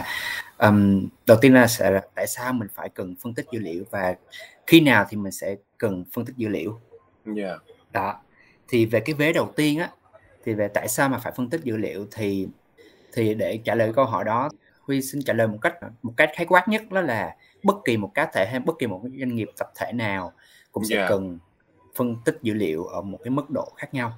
um, 0.57 1.07
đầu 1.25 1.37
tiên 1.41 1.53
là 1.53 1.67
sẽ 1.67 1.91
là 1.91 2.01
tại 2.15 2.27
sao 2.27 2.53
mình 2.53 2.67
phải 2.73 2.89
cần 2.89 3.15
phân 3.23 3.33
tích 3.33 3.45
dữ 3.51 3.59
liệu 3.59 3.83
và 3.91 4.15
khi 4.67 4.81
nào 4.81 5.05
thì 5.09 5.17
mình 5.17 5.31
sẽ 5.31 5.55
cần 5.77 6.05
phân 6.13 6.25
tích 6.25 6.35
dữ 6.37 6.47
liệu 6.47 6.79
yeah. 7.35 7.61
đó 7.91 8.19
thì 8.67 8.85
về 8.85 8.99
cái 8.99 9.15
vế 9.15 9.33
đầu 9.33 9.53
tiên 9.55 9.79
á 9.79 9.89
thì 10.45 10.53
về 10.53 10.67
tại 10.67 10.87
sao 10.87 11.09
mà 11.09 11.17
phải 11.17 11.33
phân 11.35 11.49
tích 11.49 11.61
dữ 11.63 11.77
liệu 11.77 12.07
thì 12.11 12.47
thì 13.13 13.33
để 13.33 13.59
trả 13.63 13.75
lời 13.75 13.93
câu 13.95 14.05
hỏi 14.05 14.23
đó 14.23 14.49
Huy 14.81 15.01
xin 15.01 15.21
trả 15.21 15.33
lời 15.33 15.47
một 15.47 15.57
cách 15.61 15.75
một 16.01 16.13
cách 16.17 16.29
khái 16.35 16.45
quát 16.45 16.67
nhất 16.67 16.91
đó 16.91 17.01
là 17.01 17.35
bất 17.63 17.75
kỳ 17.85 17.97
một 17.97 18.11
cá 18.13 18.25
thể 18.33 18.47
hay 18.51 18.59
bất 18.59 18.73
kỳ 18.79 18.87
một 18.87 19.01
doanh 19.19 19.35
nghiệp 19.35 19.49
tập 19.57 19.71
thể 19.75 19.91
nào 19.93 20.33
cũng 20.71 20.85
sẽ 20.85 20.95
yeah. 20.95 21.09
cần 21.09 21.39
phân 21.95 22.15
tích 22.25 22.39
dữ 22.41 22.53
liệu 22.53 22.85
ở 22.85 23.01
một 23.01 23.19
cái 23.23 23.31
mức 23.31 23.49
độ 23.49 23.71
khác 23.77 23.93
nhau. 23.93 24.13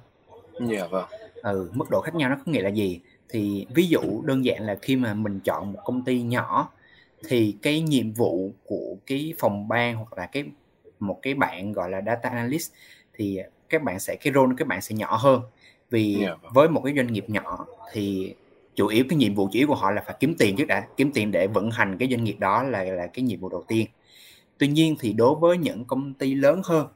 Dạ 0.60 0.76
yeah, 0.76 0.90
vâng. 0.90 1.04
Ừ, 1.42 1.70
mức 1.72 1.90
độ 1.90 2.00
khác 2.00 2.14
nhau 2.14 2.30
nó 2.30 2.36
có 2.36 2.52
nghĩa 2.52 2.62
là 2.62 2.68
gì? 2.68 3.00
Thì 3.28 3.66
ví 3.74 3.86
dụ 3.86 4.22
đơn 4.24 4.44
giản 4.44 4.62
là 4.62 4.78
khi 4.82 4.96
mà 4.96 5.14
mình 5.14 5.40
chọn 5.40 5.72
một 5.72 5.80
công 5.84 6.04
ty 6.04 6.22
nhỏ 6.22 6.70
thì 7.28 7.56
cái 7.62 7.80
nhiệm 7.80 8.12
vụ 8.12 8.52
của 8.64 8.96
cái 9.06 9.34
phòng 9.38 9.68
ban 9.68 9.96
hoặc 9.96 10.18
là 10.18 10.26
cái 10.26 10.44
một 11.00 11.18
cái 11.22 11.34
bạn 11.34 11.72
gọi 11.72 11.90
là 11.90 12.02
data 12.06 12.28
analyst 12.28 12.72
thì 13.14 13.40
các 13.68 13.82
bạn 13.82 14.00
sẽ 14.00 14.16
cái 14.16 14.32
role 14.32 14.46
của 14.46 14.54
các 14.56 14.68
bạn 14.68 14.80
sẽ 14.80 14.94
nhỏ 14.94 15.16
hơn 15.16 15.40
vì 15.90 16.20
yeah, 16.20 16.42
vâng. 16.42 16.52
với 16.54 16.68
một 16.68 16.82
cái 16.84 16.94
doanh 16.96 17.12
nghiệp 17.12 17.30
nhỏ 17.30 17.66
thì 17.92 18.34
chủ 18.74 18.86
yếu 18.86 19.04
cái 19.08 19.16
nhiệm 19.16 19.34
vụ 19.34 19.46
chủ 19.46 19.58
yếu 19.58 19.66
của 19.66 19.74
họ 19.74 19.90
là 19.90 20.02
phải 20.06 20.16
kiếm 20.20 20.34
tiền 20.38 20.56
trước 20.56 20.64
đã 20.64 20.86
kiếm 20.96 21.10
tiền 21.14 21.32
để 21.32 21.46
vận 21.46 21.70
hành 21.70 21.98
cái 21.98 22.08
doanh 22.10 22.24
nghiệp 22.24 22.36
đó 22.38 22.62
là 22.62 22.84
là 22.84 23.06
cái 23.06 23.22
nhiệm 23.22 23.40
vụ 23.40 23.48
đầu 23.48 23.64
tiên 23.68 23.86
tuy 24.58 24.68
nhiên 24.68 24.96
thì 25.00 25.12
đối 25.12 25.34
với 25.34 25.58
những 25.58 25.84
công 25.84 26.14
ty 26.14 26.34
lớn 26.34 26.60
hơn 26.64 26.86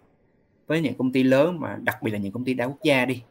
với 0.68 0.80
những 0.80 0.94
công 0.94 1.12
ty 1.12 1.22
lớn 1.22 1.60
mà 1.60 1.78
đặc 1.82 2.02
biệt 2.02 2.10
là 2.10 2.18
những 2.18 2.32
công 2.32 2.44
ty 2.44 2.54
đa 2.54 2.64
quốc 2.64 2.82
gia 2.82 3.04
đi 3.04 3.22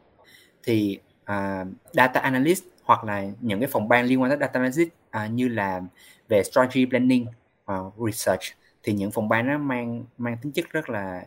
thì 0.62 0.98
uh, 1.22 1.68
data 1.92 2.20
analyst 2.20 2.64
hoặc 2.82 3.04
là 3.04 3.24
những 3.40 3.60
cái 3.60 3.68
phòng 3.72 3.88
ban 3.88 4.06
liên 4.06 4.22
quan 4.22 4.30
tới 4.30 4.38
data 4.40 4.60
analyst 4.60 4.88
uh, 4.88 5.32
như 5.32 5.48
là 5.48 5.80
về 6.28 6.42
strategy 6.42 6.86
planning 6.86 7.26
uh, 7.72 7.94
research 8.06 8.42
thì 8.82 8.92
những 8.92 9.10
phòng 9.10 9.28
ban 9.28 9.46
nó 9.46 9.58
mang 9.58 10.04
mang 10.18 10.36
tính 10.42 10.52
chất 10.52 10.64
rất 10.70 10.90
là 10.90 11.26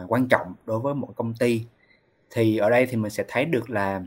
uh, 0.00 0.12
quan 0.12 0.28
trọng 0.28 0.54
đối 0.66 0.80
với 0.80 0.94
một 0.94 1.12
công 1.16 1.34
ty. 1.34 1.64
Thì 2.30 2.56
ở 2.56 2.70
đây 2.70 2.86
thì 2.86 2.96
mình 2.96 3.10
sẽ 3.10 3.24
thấy 3.28 3.44
được 3.44 3.70
là 3.70 4.02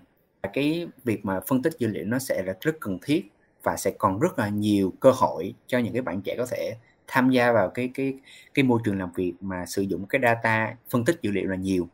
cái 0.54 0.88
việc 1.04 1.25
mà 1.25 1.39
phân 1.47 1.62
tích 1.62 1.74
dữ 1.80 1.88
liệu 1.88 2.06
nó 2.06 2.19
sẽ 2.19 2.44
là 2.45 2.54
rất 2.62 2.75
cần 2.80 3.00
thiết 3.01 3.31
và 3.63 3.77
sẽ 3.77 3.92
còn 3.97 4.19
rất 4.19 4.39
là 4.39 4.50
nhiều 4.50 4.94
cơ 5.00 5.12
hội 5.12 5.54
cho 5.68 5.80
những 5.80 5.94
cái 5.94 6.01
bạn 6.01 6.21
trẻ 6.21 6.36
có 6.38 6.45
thể 6.45 6.75
tham 7.07 7.30
gia 7.30 7.51
vào 7.51 7.69
cái 7.69 7.92
cái 7.94 8.13
cái 8.53 8.65
môi 8.65 8.80
trường 8.83 9.00
làm 9.00 9.09
việc 9.15 9.33
mà 9.42 9.65
sử 9.65 9.81
dụng 9.81 10.06
cái 10.06 10.21
data 10.24 10.75
phân 10.89 11.06
tích 11.06 11.19
dữ 11.21 11.31
liệu 11.31 11.50
là 11.50 11.56
nhiều 11.56 11.89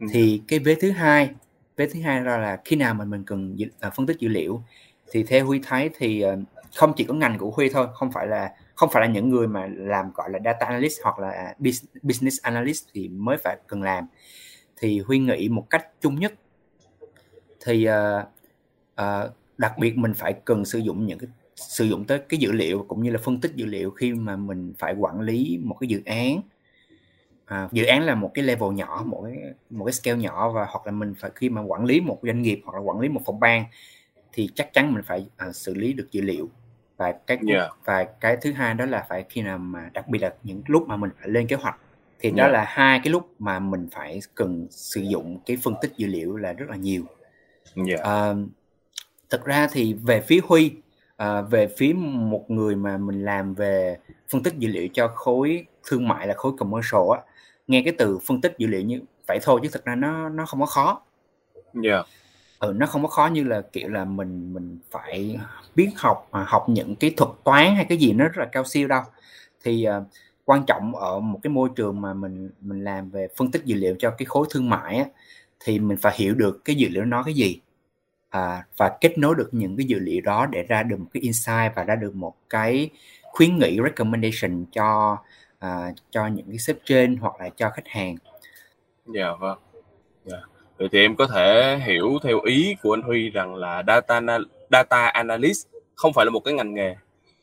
ừ. 0.00 0.06
thì 0.12 0.42
cái 0.48 0.58
vế 0.58 0.74
thứ 0.74 0.90
hai 0.90 1.30
vế 1.76 1.86
thứ 1.86 2.00
hai 2.00 2.20
là, 2.20 2.38
là 2.38 2.60
khi 2.64 2.76
nào 2.76 2.94
mà 2.94 3.04
mình 3.04 3.24
cần 3.26 3.56
uh, 3.86 3.94
phân 3.94 4.06
tích 4.06 4.16
dữ 4.18 4.28
liệu 4.28 4.62
thì 5.10 5.22
theo 5.22 5.46
huy 5.46 5.60
thấy 5.62 5.90
thì 5.98 6.24
uh, 6.26 6.38
không 6.76 6.92
chỉ 6.96 7.04
có 7.04 7.14
ngành 7.14 7.38
của 7.38 7.50
huy 7.50 7.68
thôi 7.68 7.86
không 7.94 8.12
phải 8.12 8.26
là 8.26 8.52
không 8.74 8.90
phải 8.92 9.00
là 9.00 9.12
những 9.12 9.30
người 9.30 9.48
mà 9.48 9.68
làm 9.76 10.10
gọi 10.14 10.30
là 10.30 10.38
data 10.44 10.66
analyst 10.66 11.00
hoặc 11.02 11.18
là 11.18 11.54
business 12.02 12.40
analyst 12.42 12.84
thì 12.94 13.08
mới 13.08 13.36
phải 13.44 13.56
cần 13.66 13.82
làm 13.82 14.06
thì 14.76 15.00
huy 15.00 15.18
nghĩ 15.18 15.48
một 15.48 15.66
cách 15.70 15.86
chung 16.00 16.20
nhất 16.20 16.34
thì 17.64 17.88
uh, 17.88 18.26
uh, 19.00 19.30
đặc 19.58 19.78
biệt 19.78 19.98
mình 19.98 20.14
phải 20.14 20.32
cần 20.32 20.64
sử 20.64 20.78
dụng 20.78 21.06
những 21.06 21.18
cái 21.18 21.28
sử 21.56 21.84
dụng 21.84 22.04
tới 22.04 22.18
cái 22.18 22.38
dữ 22.38 22.52
liệu 22.52 22.84
cũng 22.88 23.02
như 23.02 23.10
là 23.10 23.18
phân 23.18 23.40
tích 23.40 23.52
dữ 23.54 23.66
liệu 23.66 23.90
khi 23.90 24.12
mà 24.12 24.36
mình 24.36 24.74
phải 24.78 24.94
quản 24.94 25.20
lý 25.20 25.60
một 25.62 25.76
cái 25.80 25.88
dự 25.88 26.02
án 26.06 26.40
à, 27.44 27.68
dự 27.72 27.84
án 27.84 28.02
là 28.02 28.14
một 28.14 28.30
cái 28.34 28.44
level 28.44 28.72
nhỏ 28.72 29.02
một 29.06 29.22
cái 29.24 29.36
một 29.70 29.84
cái 29.84 29.92
scale 29.92 30.18
nhỏ 30.18 30.50
và 30.50 30.66
hoặc 30.70 30.86
là 30.86 30.92
mình 30.92 31.14
phải 31.18 31.30
khi 31.34 31.48
mà 31.48 31.62
quản 31.62 31.84
lý 31.84 32.00
một 32.00 32.18
doanh 32.22 32.42
nghiệp 32.42 32.60
hoặc 32.64 32.74
là 32.74 32.80
quản 32.80 33.00
lý 33.00 33.08
một 33.08 33.20
phòng 33.26 33.40
ban 33.40 33.64
thì 34.32 34.48
chắc 34.54 34.72
chắn 34.72 34.94
mình 34.94 35.02
phải 35.06 35.26
à, 35.36 35.52
xử 35.52 35.74
lý 35.74 35.92
được 35.92 36.08
dữ 36.12 36.20
liệu 36.20 36.50
và 36.96 37.12
cái 37.26 37.38
yeah. 37.48 37.70
và 37.84 38.04
cái 38.04 38.36
thứ 38.40 38.52
hai 38.52 38.74
đó 38.74 38.86
là 38.86 39.06
phải 39.08 39.24
khi 39.28 39.42
nào 39.42 39.58
mà 39.58 39.90
đặc 39.92 40.08
biệt 40.08 40.18
là 40.18 40.34
những 40.42 40.62
lúc 40.66 40.88
mà 40.88 40.96
mình 40.96 41.10
phải 41.20 41.28
lên 41.28 41.46
kế 41.46 41.56
hoạch 41.56 41.78
thì 42.18 42.28
yeah. 42.28 42.38
đó 42.38 42.48
là 42.48 42.64
hai 42.68 43.00
cái 43.04 43.12
lúc 43.12 43.34
mà 43.38 43.58
mình 43.58 43.88
phải 43.92 44.20
cần 44.34 44.66
sử 44.70 45.00
dụng 45.00 45.38
cái 45.46 45.56
phân 45.62 45.74
tích 45.82 45.92
dữ 45.96 46.06
liệu 46.06 46.36
là 46.36 46.52
rất 46.52 46.66
là 46.68 46.76
nhiều 46.76 47.02
yeah. 47.88 48.00
à, 48.00 48.34
thực 49.30 49.44
ra 49.44 49.68
thì 49.72 49.94
về 49.94 50.20
phía 50.20 50.40
huy 50.48 50.72
à, 51.16 51.40
về 51.40 51.68
phía 51.76 51.92
một 51.96 52.50
người 52.50 52.76
mà 52.76 52.98
mình 52.98 53.24
làm 53.24 53.54
về 53.54 53.98
phân 54.28 54.42
tích 54.42 54.54
dữ 54.58 54.68
liệu 54.68 54.88
cho 54.92 55.08
khối 55.08 55.66
thương 55.88 56.08
mại 56.08 56.26
là 56.26 56.34
khối 56.34 56.52
commercial 56.58 57.02
á 57.14 57.20
nghe 57.66 57.82
cái 57.84 57.94
từ 57.98 58.18
phân 58.18 58.40
tích 58.40 58.54
dữ 58.58 58.66
liệu 58.66 58.82
như 58.82 59.00
vậy 59.26 59.38
thôi 59.42 59.60
chứ 59.62 59.68
thực 59.72 59.84
ra 59.84 59.94
nó 59.94 60.28
nó 60.28 60.46
không 60.46 60.60
có 60.60 60.66
khó. 60.66 61.02
Yeah. 61.84 62.06
ừ, 62.58 62.72
nó 62.76 62.86
không 62.86 63.02
có 63.02 63.08
khó 63.08 63.26
như 63.26 63.44
là 63.44 63.62
kiểu 63.72 63.88
là 63.88 64.04
mình 64.04 64.54
mình 64.54 64.78
phải 64.90 65.38
biết 65.74 65.90
học 65.96 66.28
à, 66.30 66.44
học 66.48 66.68
những 66.68 66.96
cái 66.96 67.14
thuật 67.16 67.30
toán 67.44 67.74
hay 67.76 67.84
cái 67.88 67.98
gì 67.98 68.12
nó 68.12 68.24
rất 68.24 68.36
là 68.36 68.48
cao 68.52 68.64
siêu 68.64 68.88
đâu. 68.88 69.02
Thì 69.62 69.86
uh, 69.88 70.06
quan 70.44 70.66
trọng 70.66 70.96
ở 70.96 71.20
một 71.20 71.40
cái 71.42 71.50
môi 71.50 71.68
trường 71.76 72.00
mà 72.00 72.14
mình 72.14 72.50
mình 72.60 72.84
làm 72.84 73.10
về 73.10 73.28
phân 73.36 73.50
tích 73.50 73.64
dữ 73.64 73.76
liệu 73.76 73.96
cho 73.98 74.10
cái 74.10 74.26
khối 74.26 74.46
thương 74.50 74.70
mại 74.70 74.96
á, 74.96 75.04
thì 75.60 75.78
mình 75.78 75.96
phải 75.96 76.14
hiểu 76.16 76.34
được 76.34 76.64
cái 76.64 76.76
dữ 76.76 76.88
liệu 76.88 77.04
nó 77.04 77.22
cái 77.22 77.34
gì 77.34 77.60
à, 78.34 78.64
và 78.76 78.96
kết 79.00 79.18
nối 79.18 79.34
được 79.34 79.48
những 79.52 79.76
cái 79.76 79.86
dữ 79.86 79.98
liệu 79.98 80.20
đó 80.20 80.46
để 80.46 80.62
ra 80.62 80.82
được 80.82 80.96
một 81.00 81.06
cái 81.12 81.20
insight 81.20 81.72
và 81.74 81.84
ra 81.84 81.96
được 81.96 82.14
một 82.14 82.34
cái 82.50 82.90
khuyến 83.22 83.58
nghị 83.58 83.78
recommendation 83.84 84.64
cho 84.72 85.18
à, 85.58 85.92
cho 86.10 86.26
những 86.26 86.46
cái 86.48 86.58
sếp 86.58 86.76
trên 86.84 87.16
hoặc 87.16 87.40
là 87.40 87.48
cho 87.48 87.70
khách 87.70 87.88
hàng. 87.88 88.16
Dạ 89.06 89.24
yeah, 89.24 89.40
vâng. 89.40 89.58
Yeah. 90.30 90.42
Dạ. 90.42 90.64
Vậy 90.78 90.88
thì 90.92 91.00
em 91.00 91.16
có 91.16 91.26
thể 91.26 91.78
hiểu 91.84 92.18
theo 92.22 92.40
ý 92.40 92.76
của 92.82 92.94
anh 92.94 93.02
Huy 93.02 93.30
rằng 93.30 93.54
là 93.54 93.82
data 93.86 94.20
data 94.70 95.06
analyst 95.06 95.66
không 95.94 96.12
phải 96.12 96.24
là 96.24 96.30
một 96.30 96.40
cái 96.40 96.54
ngành 96.54 96.74
nghề 96.74 96.94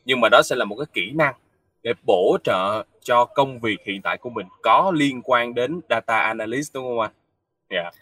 nhưng 0.05 0.21
mà 0.21 0.29
đó 0.31 0.41
sẽ 0.41 0.55
là 0.55 0.65
một 0.65 0.75
cái 0.75 0.87
kỹ 0.93 1.11
năng 1.11 1.35
để 1.83 1.93
bổ 2.05 2.37
trợ 2.43 2.83
cho 3.01 3.25
công 3.25 3.59
việc 3.59 3.77
hiện 3.85 4.01
tại 4.01 4.17
của 4.17 4.29
mình 4.29 4.47
có 4.61 4.91
liên 4.95 5.21
quan 5.23 5.53
đến 5.53 5.81
data 5.89 6.17
analyst 6.17 6.73
đúng 6.73 6.83
không 6.83 6.99
anh? 6.99 7.11
Dạ. 7.69 7.81
Yeah. 7.81 7.93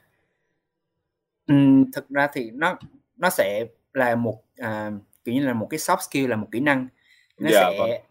Thực 1.94 2.10
ra 2.10 2.28
thì 2.34 2.52
nó 2.52 2.78
nó 3.18 3.30
sẽ 3.30 3.66
là 3.94 4.16
một, 4.16 4.44
à, 4.58 4.92
kiểu 5.26 5.36
như 5.36 5.46
là, 5.48 5.54
một 5.54 5.68
cái 5.70 5.78
soft 5.78 6.00
skill, 6.10 6.28
là 6.28 6.36
một 6.36 6.48
kỹ 6.52 6.60
năng. 6.60 6.88
Nó 7.40 7.50
Dạ, 7.54 7.64
vâng. 7.80 7.90
sẽ 7.90 8.02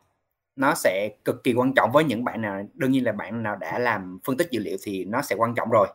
nó 0.56 0.74
sẽ 0.74 1.10
cực 1.24 1.44
kỳ 1.44 1.54
quan 1.54 1.74
trọng 1.74 1.92
với 1.92 2.04
những 2.04 2.24
bạn 2.24 2.42
nào 2.42 2.62
đương 2.74 2.92
nhiên 2.92 3.04
là 3.04 3.12
bạn 3.12 3.42
nào 3.42 3.56
đã 3.56 3.78
làm 3.78 4.18
phân 4.24 4.36
tích 4.36 4.48
dữ 4.50 4.60
liệu 4.60 4.76
thì 4.82 5.04
nó 5.04 5.22
sẽ 5.22 5.36
quan 5.36 5.54
trọng 5.54 5.70
rồi. 5.70 5.88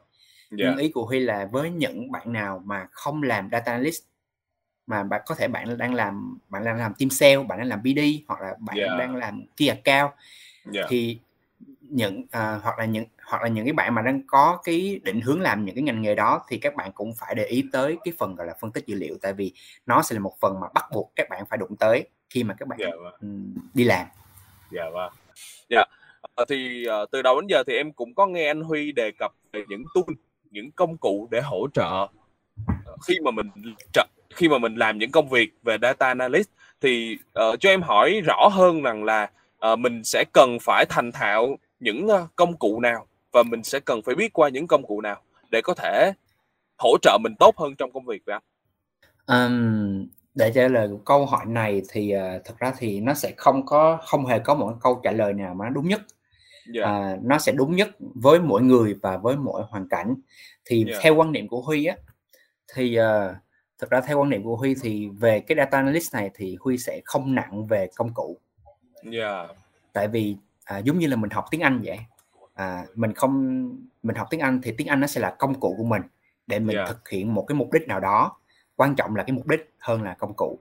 Nhưng 0.52 0.76
dạ. 0.78 0.82
ý 0.84 0.90
của 0.92 1.06
Huy 1.06 1.20
là 1.20 1.46
với 1.52 1.72
những 1.72 2.12
bạn 2.12 2.34
nào 2.34 2.62
mà 2.66 2.88
không 2.92 3.24
làm 3.24 3.50
data 3.52 3.72
analyst, 3.72 4.04
mà 4.88 5.04
bạn 5.04 5.22
có 5.26 5.36
thể 5.36 5.48
bạn 5.48 5.78
đang 5.78 5.94
làm 5.96 6.40
bạn 6.50 6.66
đang 6.66 6.78
làm 6.78 6.94
team 7.00 7.10
sale, 7.10 7.38
bạn 7.44 7.60
đang 7.60 7.68
làm 7.68 7.84
BD 7.84 8.00
hoặc 8.28 8.42
là 8.42 8.56
bạn 8.60 8.78
Dạ. 8.80 8.98
đang 9.00 9.16
làm 9.16 9.44
key 9.58 9.68
account, 9.68 10.12
Dạ. 10.72 10.84
thì 10.90 11.20
những 11.82 12.26
à, 12.32 12.60
hoặc 12.64 12.80
là 12.80 12.86
những 12.86 13.06
hoặc 13.26 13.44
là 13.44 13.48
những 13.48 13.66
cái 13.66 13.74
bạn 13.74 13.96
mà 13.96 14.02
đang 14.02 14.22
có 14.28 14.60
cái 14.64 15.00
định 15.04 15.22
hướng 15.22 15.42
làm 15.42 15.66
những 15.66 15.76
cái 15.76 15.82
ngành 15.82 16.02
nghề 16.02 16.16
đó 16.16 16.46
thì 16.50 16.58
các 16.58 16.76
bạn 16.76 16.92
cũng 16.92 17.14
phải 17.20 17.36
để 17.36 17.46
ý 17.46 17.64
tới 17.72 17.98
cái 18.04 18.14
phần 18.18 18.36
gọi 18.36 18.48
là 18.48 18.54
phân 18.62 18.72
tích 18.72 18.88
dữ 18.88 18.96
liệu 18.96 19.18
tại 19.22 19.34
vì 19.34 19.54
nó 19.86 20.02
sẽ 20.02 20.14
là 20.14 20.20
một 20.20 20.34
phần 20.42 20.60
mà 20.60 20.68
bắt 20.74 20.86
buộc 20.94 21.12
các 21.16 21.30
bạn 21.30 21.44
phải 21.50 21.58
đụng 21.58 21.76
tới 21.76 22.08
khi 22.30 22.44
mà 22.44 22.54
các 22.54 22.68
bạn 22.68 22.80
yeah, 22.80 22.94
vâng. 23.04 23.54
đi 23.74 23.84
làm. 23.84 24.08
Dạ 24.72 24.90
vâng. 24.94 25.14
Dạ. 25.70 25.78
Yeah. 26.38 26.50
thì 26.50 26.86
uh, 27.04 27.12
từ 27.12 27.22
đầu 27.22 27.42
đến 27.42 27.48
giờ 27.48 27.64
thì 27.68 27.74
em 27.74 27.92
cũng 27.92 28.16
có 28.16 28.28
nghe 28.28 28.48
anh 28.48 28.62
Huy 28.62 28.92
đề 28.92 29.12
cập 29.20 29.32
về 29.54 29.64
những 29.68 29.84
tool, 29.96 30.16
những 30.52 30.72
công 30.72 30.98
cụ 30.98 31.28
để 31.32 31.42
hỗ 31.42 31.68
trợ 31.74 32.08
khi 33.08 33.20
mà 33.24 33.32
mình 33.32 33.48
trợ 33.94 34.08
khi 34.36 34.50
mà 34.50 34.58
mình 34.58 34.76
làm 34.76 34.98
những 34.98 35.12
công 35.12 35.30
việc 35.30 35.54
về 35.64 35.78
data 35.82 36.08
analyst 36.08 36.50
thì 36.82 37.18
uh, 37.50 37.60
cho 37.60 37.70
em 37.70 37.82
hỏi 37.82 38.22
rõ 38.26 38.48
hơn 38.52 38.82
rằng 38.82 39.04
là 39.04 39.32
uh, 39.72 39.80
mình 39.80 40.04
sẽ 40.04 40.24
cần 40.34 40.58
phải 40.62 40.86
thành 40.90 41.12
thạo 41.12 41.58
những 41.80 42.08
công 42.36 42.58
cụ 42.58 42.80
nào 42.80 43.08
và 43.34 43.44
mình 43.44 43.64
sẽ 43.64 43.80
cần 43.80 44.02
phải 44.06 44.16
biết 44.16 44.34
qua 44.34 44.50
những 44.50 44.68
công 44.68 44.88
cụ 44.88 45.02
nào 45.02 45.22
để 45.52 45.62
có 45.64 45.74
thể 45.74 46.14
hỗ 46.78 46.98
trợ 47.02 47.18
mình 47.22 47.36
tốt 47.40 47.58
hơn 47.58 47.76
trong 47.76 47.92
công 47.92 48.06
việc 48.06 48.22
vậy? 48.26 48.40
Um, 49.28 50.08
để 50.36 50.52
trả 50.56 50.68
lời 50.68 50.90
câu 51.06 51.26
hỏi 51.26 51.46
này 51.46 51.82
thì 51.90 52.16
uh, 52.16 52.46
thật 52.46 52.54
ra 52.60 52.74
thì 52.78 53.00
nó 53.00 53.14
sẽ 53.14 53.34
không 53.38 53.66
có 53.66 53.98
không 54.06 54.26
hề 54.26 54.40
có 54.40 54.56
một 54.56 54.74
câu 54.82 55.02
trả 55.04 55.12
lời 55.12 55.34
nào 55.34 55.54
mà 55.54 55.66
nó 55.66 55.72
đúng 55.72 55.88
nhất. 55.88 56.02
Yeah. 56.76 57.16
Uh, 57.18 57.24
nó 57.24 57.38
sẽ 57.38 57.52
đúng 57.52 57.76
nhất 57.76 57.90
với 58.00 58.40
mỗi 58.40 58.62
người 58.62 58.96
và 59.02 59.18
với 59.18 59.36
mỗi 59.36 59.64
hoàn 59.70 59.90
cảnh. 59.90 60.16
Thì 60.66 60.86
yeah. 60.88 61.02
theo 61.04 61.16
quan 61.16 61.32
niệm 61.32 61.48
của 61.48 61.62
Huy 61.62 61.86
á 61.86 61.96
thì 62.74 63.00
uh, 63.00 63.36
thực 63.80 63.90
ra 63.90 64.02
theo 64.02 64.20
quan 64.20 64.30
niệm 64.30 64.44
của 64.44 64.56
Huy 64.56 64.76
thì 64.82 65.10
về 65.20 65.40
cái 65.40 65.56
data 65.58 65.78
analyst 65.78 66.14
này 66.14 66.30
thì 66.34 66.58
Huy 66.60 66.78
sẽ 66.78 67.02
không 67.06 67.36
nặng 67.36 67.66
về 67.66 67.88
công 67.96 68.14
cụ. 68.14 68.38
Yeah. 69.12 69.50
Tại 69.94 70.08
vì 70.08 70.36
à, 70.64 70.78
giống 70.78 71.00
như 71.00 71.08
là 71.08 71.16
mình 71.16 71.30
học 71.30 71.46
tiếng 71.52 71.62
Anh 71.62 71.82
vậy. 71.84 72.00
À, 72.54 72.86
mình 72.96 73.14
không 73.14 73.64
mình 74.04 74.16
học 74.16 74.28
tiếng 74.30 74.40
Anh 74.40 74.62
thì 74.64 74.74
tiếng 74.78 74.88
Anh 74.88 75.00
nó 75.00 75.08
sẽ 75.08 75.22
là 75.22 75.36
công 75.40 75.60
cụ 75.60 75.76
của 75.78 75.84
mình 75.84 76.02
để 76.48 76.60
mình 76.60 76.78
yeah. 76.78 76.88
thực 76.88 77.10
hiện 77.10 77.34
một 77.34 77.46
cái 77.48 77.56
mục 77.56 77.72
đích 77.72 77.88
nào 77.88 78.00
đó. 78.00 78.38
Quan 78.76 78.96
trọng 78.96 79.16
là 79.16 79.24
cái 79.24 79.32
mục 79.32 79.48
đích 79.48 79.74
hơn 79.80 80.04
là 80.04 80.14
công 80.14 80.34
cụ. 80.34 80.60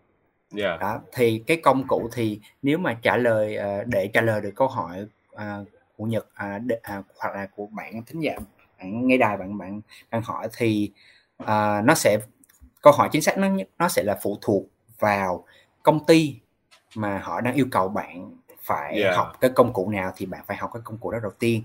Yeah. 0.56 0.80
Đó, 0.80 1.00
thì 1.12 1.44
cái 1.46 1.56
công 1.56 1.86
cụ 1.88 2.08
thì 2.12 2.40
nếu 2.62 2.78
mà 2.78 2.98
trả 3.02 3.16
lời 3.16 3.56
à, 3.56 3.82
để 3.86 4.10
trả 4.12 4.20
lời 4.20 4.40
được 4.40 4.52
câu 4.56 4.68
hỏi 4.68 5.06
à, 5.34 5.58
của 5.96 6.04
Nhật 6.04 6.26
à, 6.34 6.58
để, 6.58 6.78
à, 6.82 7.02
hoặc 7.18 7.34
là 7.34 7.46
của 7.56 7.66
bạn 7.66 8.02
thính 8.06 8.20
giả 8.20 8.36
bạn 8.78 9.06
nghe 9.06 9.16
đài 9.16 9.36
bạn 9.36 9.58
bạn 9.58 9.80
đang 10.10 10.22
hỏi 10.22 10.48
thì 10.56 10.90
à, 11.38 11.82
nó 11.84 11.94
sẽ 11.94 12.18
câu 12.82 12.92
hỏi 12.92 13.08
chính 13.12 13.22
xác 13.22 13.38
nó 13.38 13.48
nó 13.78 13.88
sẽ 13.88 14.02
là 14.02 14.18
phụ 14.22 14.38
thuộc 14.40 14.62
vào 14.98 15.44
công 15.82 16.06
ty 16.06 16.36
mà 16.96 17.18
họ 17.18 17.40
đang 17.40 17.54
yêu 17.54 17.66
cầu 17.70 17.88
bạn 17.88 18.30
phải 18.62 19.02
yeah. 19.02 19.16
học 19.16 19.32
cái 19.40 19.50
công 19.54 19.72
cụ 19.72 19.90
nào 19.90 20.12
thì 20.16 20.26
bạn 20.26 20.44
phải 20.46 20.56
học 20.56 20.70
cái 20.72 20.82
công 20.84 20.98
cụ 20.98 21.10
đó 21.10 21.18
đầu 21.22 21.32
tiên 21.38 21.62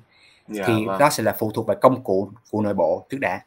yeah, 0.55 0.67
thì 0.67 0.85
vâng. 0.85 0.99
đó 0.99 1.09
sẽ 1.09 1.23
là 1.23 1.35
phụ 1.39 1.51
thuộc 1.51 1.67
vào 1.67 1.77
công 1.81 2.03
cụ 2.03 2.31
của 2.51 2.61
nội 2.61 2.73
bộ 2.73 3.05
trước 3.09 3.17
đã 3.21 3.41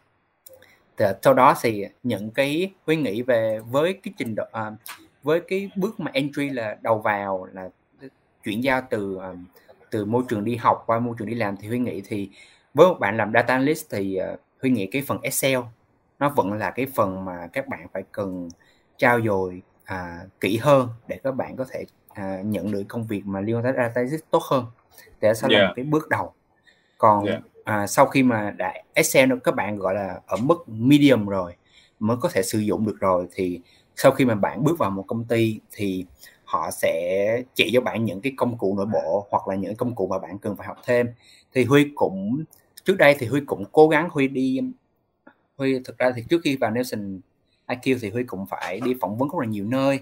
thì 0.97 1.07
sau 1.23 1.35
đó 1.35 1.55
thì 1.63 1.87
những 2.03 2.31
cái 2.31 2.73
suy 2.87 2.97
nghĩ 2.97 3.23
về 3.23 3.61
với 3.71 3.93
cái 3.93 4.15
trình 4.19 4.35
độ 4.35 4.45
à, 4.53 4.71
với 5.23 5.41
cái 5.41 5.71
bước 5.77 6.01
mà 6.01 6.11
entry 6.15 6.49
là 6.49 6.77
đầu 6.81 6.99
vào 6.99 7.49
là 7.53 7.69
chuyển 8.45 8.65
giao 8.65 8.83
từ 8.91 9.19
à, 9.23 9.33
từ 9.91 10.05
môi 10.05 10.23
trường 10.29 10.45
đi 10.45 10.57
học 10.57 10.83
qua 10.87 10.99
môi 10.99 11.15
trường 11.19 11.29
đi 11.29 11.35
làm 11.35 11.57
thì 11.57 11.69
huy 11.69 11.79
nghĩ 11.79 12.03
thì 12.07 12.31
với 12.75 12.89
một 12.89 12.97
bạn 13.01 13.17
làm 13.17 13.33
data 13.35 13.55
analyst 13.55 13.87
thì 13.91 14.19
uh, 14.33 14.41
huy 14.63 14.71
nghĩ 14.71 14.87
cái 14.87 15.03
phần 15.07 15.21
Excel 15.23 15.59
nó 16.19 16.29
vẫn 16.29 16.53
là 16.53 16.71
cái 16.71 16.87
phần 16.95 17.25
mà 17.25 17.49
các 17.53 17.69
bạn 17.69 17.87
phải 17.93 18.03
cần 18.13 18.49
trao 18.97 19.21
dồi 19.21 19.63
à, 19.85 20.21
kỹ 20.41 20.57
hơn 20.57 20.89
để 21.09 21.19
các 21.25 21.31
bạn 21.31 21.57
có 21.57 21.65
thể 21.71 21.85
à, 22.09 22.41
nhận 22.45 22.73
được 22.73 22.83
công 22.89 23.07
việc 23.07 23.23
mà 23.27 23.41
liên 23.41 23.57
quan 23.57 23.65
tới 23.65 23.73
data 23.77 24.17
tốt 24.31 24.43
hơn 24.43 24.65
để 25.21 25.35
sau 25.35 25.51
yeah. 25.51 25.63
là 25.63 25.69
một 25.69 25.73
cái 25.77 25.85
bước 25.85 26.09
đầu 26.09 26.33
còn 27.01 27.25
yeah. 27.25 27.43
à, 27.65 27.87
sau 27.87 28.07
khi 28.07 28.23
mà 28.23 28.51
đã 28.51 28.75
Excel 28.95 29.33
các 29.45 29.55
bạn 29.55 29.77
gọi 29.77 29.95
là 29.95 30.21
ở 30.27 30.37
mức 30.37 30.69
medium 30.69 31.27
rồi 31.27 31.53
mới 31.99 32.17
có 32.21 32.29
thể 32.33 32.43
sử 32.43 32.59
dụng 32.59 32.87
được 32.87 32.97
rồi 33.01 33.27
thì 33.33 33.61
sau 33.97 34.13
khi 34.13 34.25
mà 34.25 34.35
bạn 34.35 34.65
bước 34.65 34.79
vào 34.79 34.91
một 34.91 35.05
công 35.07 35.25
ty 35.25 35.61
thì 35.73 36.05
họ 36.45 36.71
sẽ 36.71 37.43
chỉ 37.55 37.71
cho 37.75 37.81
bạn 37.81 38.05
những 38.05 38.21
cái 38.21 38.33
công 38.37 38.59
cụ 38.59 38.75
nội 38.77 38.87
bộ 38.87 39.27
hoặc 39.31 39.49
là 39.49 39.55
những 39.55 39.77
công 39.77 39.95
cụ 39.95 40.07
mà 40.07 40.19
bạn 40.19 40.39
cần 40.39 40.57
phải 40.57 40.67
học 40.67 40.77
thêm 40.85 41.09
thì 41.53 41.65
Huy 41.65 41.87
cũng 41.95 42.45
trước 42.85 42.97
đây 42.97 43.17
thì 43.19 43.27
Huy 43.27 43.41
cũng 43.47 43.65
cố 43.73 43.89
gắng 43.89 44.09
Huy 44.11 44.29
đi 44.29 44.61
Huy 45.57 45.81
thực 45.85 45.99
ra 45.99 46.13
thì 46.17 46.25
trước 46.29 46.41
khi 46.45 46.57
vào 46.57 46.71
Nelson 46.71 47.21
IQ 47.69 47.99
thì 48.01 48.11
Huy 48.11 48.23
cũng 48.25 48.47
phải 48.47 48.81
đi 48.81 48.95
phỏng 49.01 49.19
vấn 49.19 49.29
rất 49.29 49.39
là 49.41 49.47
nhiều 49.47 49.65
nơi 49.65 50.01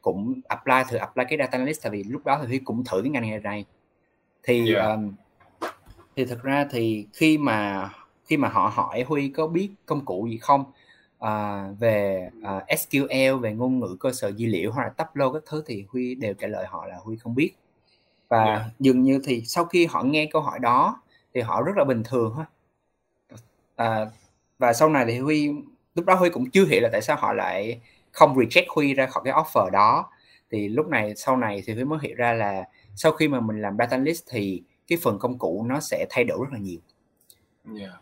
cũng 0.00 0.40
apply 0.48 0.74
thử 0.88 0.96
apply 0.96 1.24
cái 1.28 1.38
data 1.38 1.50
analyst 1.52 1.82
tại 1.82 1.90
vì 1.90 2.04
lúc 2.04 2.24
đó 2.24 2.38
thì 2.40 2.46
Huy 2.46 2.58
cũng 2.58 2.84
thử 2.84 3.02
cái 3.02 3.10
ngành 3.10 3.30
nghề 3.30 3.38
này 3.38 3.64
thì 4.42 4.74
yeah. 4.74 4.86
um, 4.86 5.12
thì 6.18 6.24
thực 6.24 6.42
ra 6.42 6.66
thì 6.70 7.06
khi 7.12 7.38
mà 7.38 7.90
khi 8.24 8.36
mà 8.36 8.48
họ 8.48 8.72
hỏi 8.74 9.04
Huy 9.08 9.28
có 9.28 9.46
biết 9.46 9.70
công 9.86 10.04
cụ 10.04 10.26
gì 10.30 10.38
không 10.38 10.64
à, 11.18 11.64
về 11.78 12.28
à, 12.42 12.64
SQL 12.68 13.38
về 13.38 13.52
ngôn 13.52 13.80
ngữ 13.80 13.96
cơ 14.00 14.12
sở 14.12 14.28
dữ 14.28 14.46
liệu 14.46 14.72
hoặc 14.72 14.82
là 14.82 14.88
Tableau 14.88 15.32
các 15.32 15.42
thứ 15.46 15.62
thì 15.66 15.84
Huy 15.88 16.14
đều 16.14 16.34
trả 16.34 16.46
lời 16.46 16.66
họ 16.68 16.86
là 16.86 16.96
Huy 16.96 17.16
không 17.16 17.34
biết. 17.34 17.52
Và 18.28 18.44
yeah. 18.44 18.62
dường 18.78 19.02
như 19.02 19.20
thì 19.24 19.42
sau 19.44 19.64
khi 19.64 19.86
họ 19.86 20.02
nghe 20.02 20.26
câu 20.32 20.42
hỏi 20.42 20.58
đó 20.58 21.02
thì 21.34 21.40
họ 21.40 21.62
rất 21.62 21.72
là 21.76 21.84
bình 21.84 22.02
thường 22.04 22.34
ha. 22.36 22.44
À, 23.76 24.06
và 24.58 24.72
sau 24.72 24.88
này 24.88 25.04
thì 25.08 25.18
Huy 25.18 25.50
lúc 25.94 26.06
đó 26.06 26.14
Huy 26.14 26.30
cũng 26.30 26.50
chưa 26.50 26.64
hiểu 26.66 26.80
là 26.80 26.88
tại 26.92 27.02
sao 27.02 27.16
họ 27.16 27.32
lại 27.32 27.80
không 28.12 28.36
reject 28.36 28.66
Huy 28.68 28.94
ra 28.94 29.06
khỏi 29.06 29.22
cái 29.24 29.34
offer 29.34 29.70
đó. 29.70 30.10
Thì 30.50 30.68
lúc 30.68 30.88
này 30.88 31.16
sau 31.16 31.36
này 31.36 31.62
thì 31.66 31.74
Huy 31.74 31.84
mới 31.84 31.98
hiểu 32.02 32.14
ra 32.16 32.32
là 32.32 32.64
sau 32.96 33.12
khi 33.12 33.28
mà 33.28 33.40
mình 33.40 33.62
làm 33.62 33.76
data 33.78 33.96
analyst 33.96 34.24
thì 34.30 34.62
cái 34.88 34.98
phần 35.02 35.18
công 35.18 35.38
cụ 35.38 35.64
nó 35.68 35.80
sẽ 35.80 36.06
thay 36.10 36.24
đổi 36.24 36.38
rất 36.40 36.52
là 36.52 36.58
nhiều 36.58 36.78
yeah. 37.78 37.92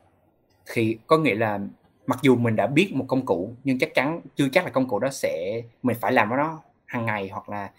thì 0.66 0.99
có 1.07 1.19
nghĩa 1.19 1.35
là 1.35 1.61
mặc 2.07 2.19
dù 2.23 2.37
mình 2.37 2.57
đã 2.57 2.66
biết 2.66 2.90
một 2.95 3.05
công 3.09 3.26
cụ 3.26 3.55
nhưng 3.64 3.78
chắc 3.78 3.95
chắn 3.95 4.21
chưa 4.37 4.49
chắc 4.52 4.64
là 4.64 4.71
công 4.71 4.88
cụ 4.88 4.99
đó 4.99 5.09
sẽ 5.11 5.62
mình 5.83 5.97
phải 6.00 6.12
làm 6.12 6.28
với 6.28 6.38
nó 6.38 6.61
hàng 6.87 7.07
ngày 7.07 7.28
hoặc 7.28 7.49
là 7.49 7.71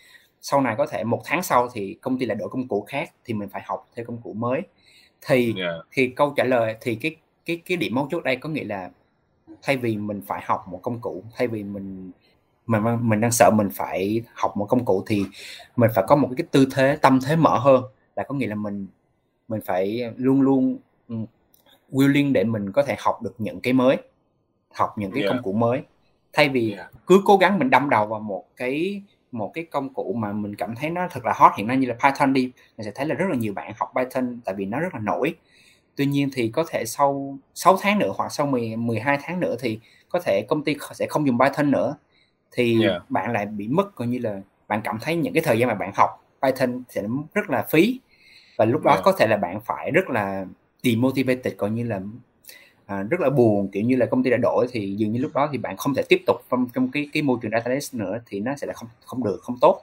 sau 0.42 0.62
này 0.62 0.76
có 0.78 0.86
thể 0.86 1.04
một 1.04 1.22
tháng 1.26 1.44
sau 1.44 1.70
thì 1.74 1.98
công 2.02 2.20
ty 2.20 2.26
lại 2.26 2.36
đổi 2.36 2.50
công 2.50 2.68
cụ 2.68 2.86
khác 2.88 3.12
thì 3.26 3.34
mình 3.34 3.50
phải 3.50 3.62
học 3.66 3.88
theo 3.96 4.06
công 4.06 4.22
cụ 4.22 4.34
mới 4.34 4.62
thì 5.22 5.54
yeah. 5.58 5.74
thì 5.92 6.08
câu 6.08 6.34
trả 6.36 6.44
lời 6.44 6.76
thì 6.82 6.96
cái 6.96 7.16
cái 7.46 7.62
cái 7.66 7.78
điểm 7.78 7.96
mấu 7.96 8.08
chốt 8.12 8.24
đây 8.24 8.36
có 8.36 8.50
nghĩa 8.50 8.64
là 8.64 8.90
thay 9.62 9.78
vì 9.78 9.98
mình 9.98 10.22
phải 10.28 10.42
học 10.46 10.66
một 10.68 10.80
công 10.82 11.02
cụ 11.02 11.24
thay 11.36 11.48
vì 11.48 11.64
mình 11.64 12.12
mình 12.66 12.84
mình 13.02 13.22
đang 13.22 13.32
sợ 13.32 13.52
mình 13.54 13.70
phải 13.74 14.22
học 14.34 14.58
một 14.58 14.66
công 14.66 14.86
cụ 14.86 15.04
thì 15.08 15.26
mình 15.76 15.92
phải 15.96 16.04
có 16.08 16.16
một 16.16 16.30
cái 16.38 16.48
tư 16.52 16.68
thế 16.72 16.98
tâm 17.02 17.20
thế 17.26 17.36
mở 17.36 17.60
hơn 17.60 17.84
là 18.16 18.24
có 18.24 18.36
nghĩa 18.36 18.48
là 18.48 18.56
mình 18.56 18.88
mình 19.48 19.62
phải 19.66 20.14
luôn 20.18 20.42
luôn 20.42 20.78
willing 21.92 22.32
để 22.32 22.44
mình 22.44 22.72
có 22.72 22.84
thể 22.84 22.96
học 23.00 23.22
được 23.24 23.36
những 23.38 23.62
cái 23.62 23.74
mới 23.74 23.98
học 24.74 24.98
những 24.98 25.12
cái 25.12 25.24
yeah. 25.24 25.34
công 25.34 25.44
cụ 25.44 25.54
mới 25.54 25.82
thay 26.34 26.50
vì 26.50 26.74
yeah. 26.74 26.92
cứ 27.08 27.22
cố 27.26 27.38
gắng 27.38 27.60
mình 27.60 27.70
đâm 27.70 27.90
đầu 27.90 28.06
vào 28.06 28.20
một 28.20 28.46
cái 28.56 29.02
một 29.32 29.52
cái 29.54 29.64
công 29.64 29.94
cụ 29.94 30.14
mà 30.14 30.32
mình 30.32 30.56
cảm 30.56 30.76
thấy 30.76 30.90
nó 30.90 31.08
thật 31.12 31.26
là 31.26 31.34
hot 31.36 31.52
hiện 31.58 31.68
nay 31.68 31.78
như 31.78 31.88
là 31.88 31.96
Python 32.04 32.34
đi 32.34 32.52
mình 32.78 32.86
sẽ 32.86 32.92
thấy 32.96 33.06
là 33.06 33.16
rất 33.16 33.26
là 33.30 33.36
nhiều 33.36 33.54
bạn 33.54 33.74
học 33.78 33.92
Python 33.96 34.40
tại 34.46 34.56
vì 34.56 34.66
nó 34.66 34.80
rất 34.80 34.94
là 34.94 35.00
nổi 35.00 35.36
tuy 35.96 36.06
nhiên 36.06 36.30
thì 36.34 36.50
có 36.50 36.64
thể 36.70 36.86
sau 36.86 37.38
6 37.56 37.78
tháng 37.82 38.00
nữa 38.00 38.12
hoặc 38.16 38.32
sau 38.32 38.46
10, 38.46 38.76
12 38.76 39.18
tháng 39.22 39.40
nữa 39.40 39.56
thì 39.60 39.80
có 40.10 40.20
thể 40.20 40.46
công 40.48 40.64
ty 40.64 40.76
sẽ 40.94 41.08
không 41.10 41.28
dùng 41.28 41.40
Python 41.40 41.72
nữa 41.72 41.96
thì 42.52 42.84
yeah. 42.84 43.10
bạn 43.10 43.32
lại 43.32 43.46
bị 43.46 43.68
mất 43.68 43.96
coi 43.96 44.08
như 44.08 44.20
là 44.20 44.42
bạn 44.68 44.82
cảm 44.84 44.98
thấy 45.02 45.16
những 45.16 45.34
cái 45.34 45.44
thời 45.46 45.60
gian 45.60 45.68
mà 45.68 45.76
bạn 45.76 45.92
học 45.96 46.10
Python 46.42 46.84
sẽ 46.90 47.04
rất 47.34 47.50
là 47.50 47.66
phí 47.70 48.00
và 48.58 48.66
lúc 48.66 48.84
đó 48.84 48.92
yeah. 48.92 49.04
có 49.04 49.12
thể 49.12 49.28
là 49.28 49.38
bạn 49.38 49.60
phải 49.62 49.92
rất 49.92 50.10
là 50.10 50.46
demotivated 50.84 51.54
coi 51.58 51.70
như 51.70 51.84
là 51.84 52.02
à, 52.86 53.04
rất 53.10 53.20
là 53.20 53.30
buồn 53.30 53.70
kiểu 53.72 53.84
như 53.84 53.96
là 53.96 54.06
công 54.06 54.24
ty 54.24 54.30
đã 54.30 54.38
đổi 54.38 54.68
thì 54.72 54.96
dường 54.98 55.12
như 55.12 55.20
lúc 55.20 55.32
đó 55.34 55.50
thì 55.52 55.58
bạn 55.58 55.78
không 55.78 55.94
thể 55.94 56.04
tiếp 56.10 56.22
tục 56.26 56.38
trong, 56.52 56.68
trong 56.74 56.92
cái 56.92 57.10
cái 57.14 57.24
môi 57.24 57.38
trường 57.42 57.52
data 57.52 57.64
analyst 57.64 57.94
nữa 57.94 58.20
thì 58.26 58.40
nó 58.40 58.56
sẽ 58.56 58.68
là 58.68 58.74
không 58.74 58.90
không 59.06 59.24
được 59.24 59.40
không 59.42 59.56
tốt. 59.62 59.82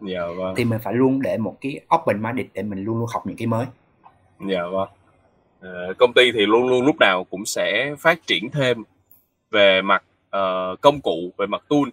Dạ 0.00 0.26
vâng. 0.38 0.54
Thì 0.56 0.64
mình 0.64 0.78
phải 0.82 0.94
luôn 0.94 1.22
để 1.22 1.38
một 1.38 1.56
cái 1.60 1.80
open 1.94 2.22
minded 2.22 2.46
để 2.54 2.62
mình 2.62 2.84
luôn 2.84 2.98
luôn 2.98 3.08
học 3.12 3.26
những 3.26 3.36
cái 3.36 3.46
mới. 3.46 3.66
Dạ 4.48 4.62
vâng. 4.72 4.88
Ờ, 5.60 5.94
công 5.98 6.12
ty 6.12 6.32
thì 6.32 6.46
luôn 6.46 6.66
luôn 6.66 6.84
lúc 6.86 6.96
nào 7.00 7.24
cũng 7.30 7.44
sẽ 7.46 7.94
phát 7.98 8.26
triển 8.26 8.50
thêm 8.50 8.84
về 9.50 9.82
mặt 9.82 10.04
uh, 10.36 10.80
công 10.80 11.00
cụ 11.00 11.30
về 11.38 11.46
mặt 11.46 11.62
tool 11.68 11.88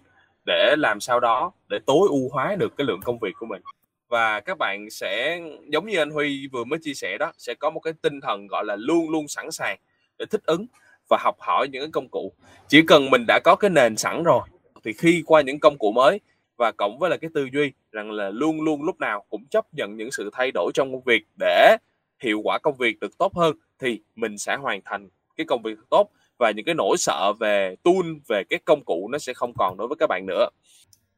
để 0.46 0.74
làm 0.78 1.00
sao 1.00 1.20
đó 1.20 1.52
để 1.68 1.78
tối 1.86 2.08
ưu 2.08 2.28
hóa 2.32 2.56
được 2.58 2.76
cái 2.76 2.84
lượng 2.84 3.00
công 3.04 3.18
việc 3.18 3.32
của 3.38 3.46
mình 3.46 3.62
và 4.10 4.40
các 4.40 4.58
bạn 4.58 4.90
sẽ, 4.90 5.40
giống 5.72 5.86
như 5.86 5.98
anh 5.98 6.10
Huy 6.10 6.46
vừa 6.52 6.64
mới 6.64 6.78
chia 6.82 6.94
sẻ 6.94 7.16
đó, 7.18 7.32
sẽ 7.38 7.54
có 7.54 7.70
một 7.70 7.80
cái 7.80 7.92
tinh 8.02 8.20
thần 8.20 8.46
gọi 8.46 8.64
là 8.64 8.76
luôn 8.76 9.10
luôn 9.10 9.28
sẵn 9.28 9.50
sàng 9.50 9.78
để 10.18 10.26
thích 10.30 10.42
ứng 10.44 10.66
và 11.08 11.18
học 11.20 11.36
hỏi 11.40 11.68
những 11.68 11.82
cái 11.82 11.90
công 11.92 12.08
cụ. 12.08 12.32
Chỉ 12.68 12.82
cần 12.86 13.10
mình 13.10 13.24
đã 13.28 13.40
có 13.44 13.56
cái 13.56 13.70
nền 13.70 13.96
sẵn 13.96 14.22
rồi, 14.22 14.42
thì 14.84 14.92
khi 14.92 15.22
qua 15.26 15.40
những 15.40 15.58
công 15.60 15.78
cụ 15.78 15.92
mới, 15.92 16.20
và 16.56 16.72
cộng 16.72 16.98
với 16.98 17.10
là 17.10 17.16
cái 17.16 17.30
tư 17.34 17.48
duy 17.52 17.72
rằng 17.92 18.10
là 18.10 18.30
luôn 18.30 18.62
luôn 18.62 18.82
lúc 18.82 19.00
nào 19.00 19.24
cũng 19.30 19.44
chấp 19.50 19.74
nhận 19.74 19.96
những 19.96 20.10
sự 20.10 20.30
thay 20.32 20.50
đổi 20.54 20.70
trong 20.74 20.92
công 20.92 21.02
việc 21.04 21.22
để 21.38 21.76
hiệu 22.20 22.40
quả 22.44 22.58
công 22.58 22.76
việc 22.76 23.00
được 23.00 23.18
tốt 23.18 23.36
hơn, 23.36 23.56
thì 23.78 24.00
mình 24.16 24.38
sẽ 24.38 24.56
hoàn 24.56 24.80
thành 24.84 25.08
cái 25.36 25.46
công 25.46 25.62
việc 25.62 25.78
tốt. 25.90 26.10
Và 26.38 26.50
những 26.50 26.64
cái 26.64 26.74
nỗi 26.74 26.96
sợ 26.98 27.32
về 27.40 27.76
tool, 27.82 28.12
về 28.28 28.42
cái 28.50 28.58
công 28.64 28.84
cụ 28.84 29.08
nó 29.12 29.18
sẽ 29.18 29.32
không 29.34 29.52
còn 29.58 29.76
đối 29.76 29.88
với 29.88 29.96
các 30.00 30.06
bạn 30.06 30.26
nữa. 30.26 30.48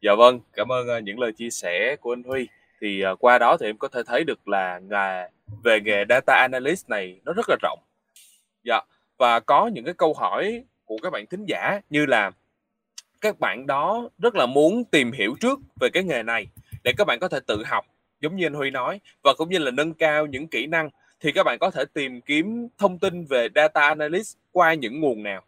Dạ 0.03 0.15
vâng 0.19 0.41
cảm 0.53 0.73
ơn 0.73 0.89
à, 0.89 0.99
những 0.99 1.19
lời 1.19 1.33
chia 1.33 1.51
sẻ 1.51 1.97
của 2.01 2.13
anh 2.13 2.23
Huy 2.23 2.49
thì 2.83 3.03
uh, 3.13 3.25
qua 3.25 3.39
đó 3.39 3.57
thì 3.61 3.67
em 3.67 3.79
có 3.79 3.89
thể 3.89 4.03
thấy 4.07 4.25
được 4.25 4.49
là 4.49 4.81
nghề 4.91 5.29
về 5.65 5.81
nghề 5.81 6.05
data 6.09 6.35
analyst 6.35 6.89
này 6.89 7.21
nó 7.25 7.33
rất 7.33 7.47
là 7.49 7.57
rộng. 7.63 7.79
Dạ 8.65 8.81
và 9.19 9.41
có 9.41 9.67
những 9.67 9.85
cái 9.85 9.95
câu 9.95 10.15
hỏi 10.15 10.65
của 10.85 10.97
các 11.03 11.11
bạn 11.11 11.27
thính 11.27 11.45
giả 11.45 11.81
như 11.91 12.07
là 12.07 12.31
các 13.21 13.41
bạn 13.41 13.67
đó 13.67 14.09
rất 14.19 14.35
là 14.35 14.47
muốn 14.47 14.85
tìm 14.85 15.13
hiểu 15.13 15.35
trước 15.41 15.61
về 15.81 15.89
cái 15.93 16.03
nghề 16.03 16.23
này 16.23 16.47
để 16.85 16.93
các 16.99 17.07
bạn 17.07 17.19
có 17.21 17.29
thể 17.29 17.39
tự 17.47 17.63
học 17.65 17.85
giống 18.21 18.37
như 18.37 18.47
anh 18.47 18.55
Huy 18.55 18.71
nói 18.71 19.01
và 19.25 19.35
cũng 19.39 19.49
như 19.49 19.59
là 19.59 19.71
nâng 19.71 19.95
cao 19.95 20.27
những 20.27 20.49
kỹ 20.49 20.67
năng 20.67 20.91
thì 21.21 21.33
các 21.33 21.43
bạn 21.43 21.59
có 21.61 21.71
thể 21.71 21.85
tìm 21.95 22.21
kiếm 22.21 22.69
thông 22.79 22.99
tin 22.99 23.25
về 23.25 23.49
data 23.55 23.81
analyst 23.81 24.37
qua 24.53 24.75
những 24.75 25.01
nguồn 25.01 25.23
nào? 25.23 25.43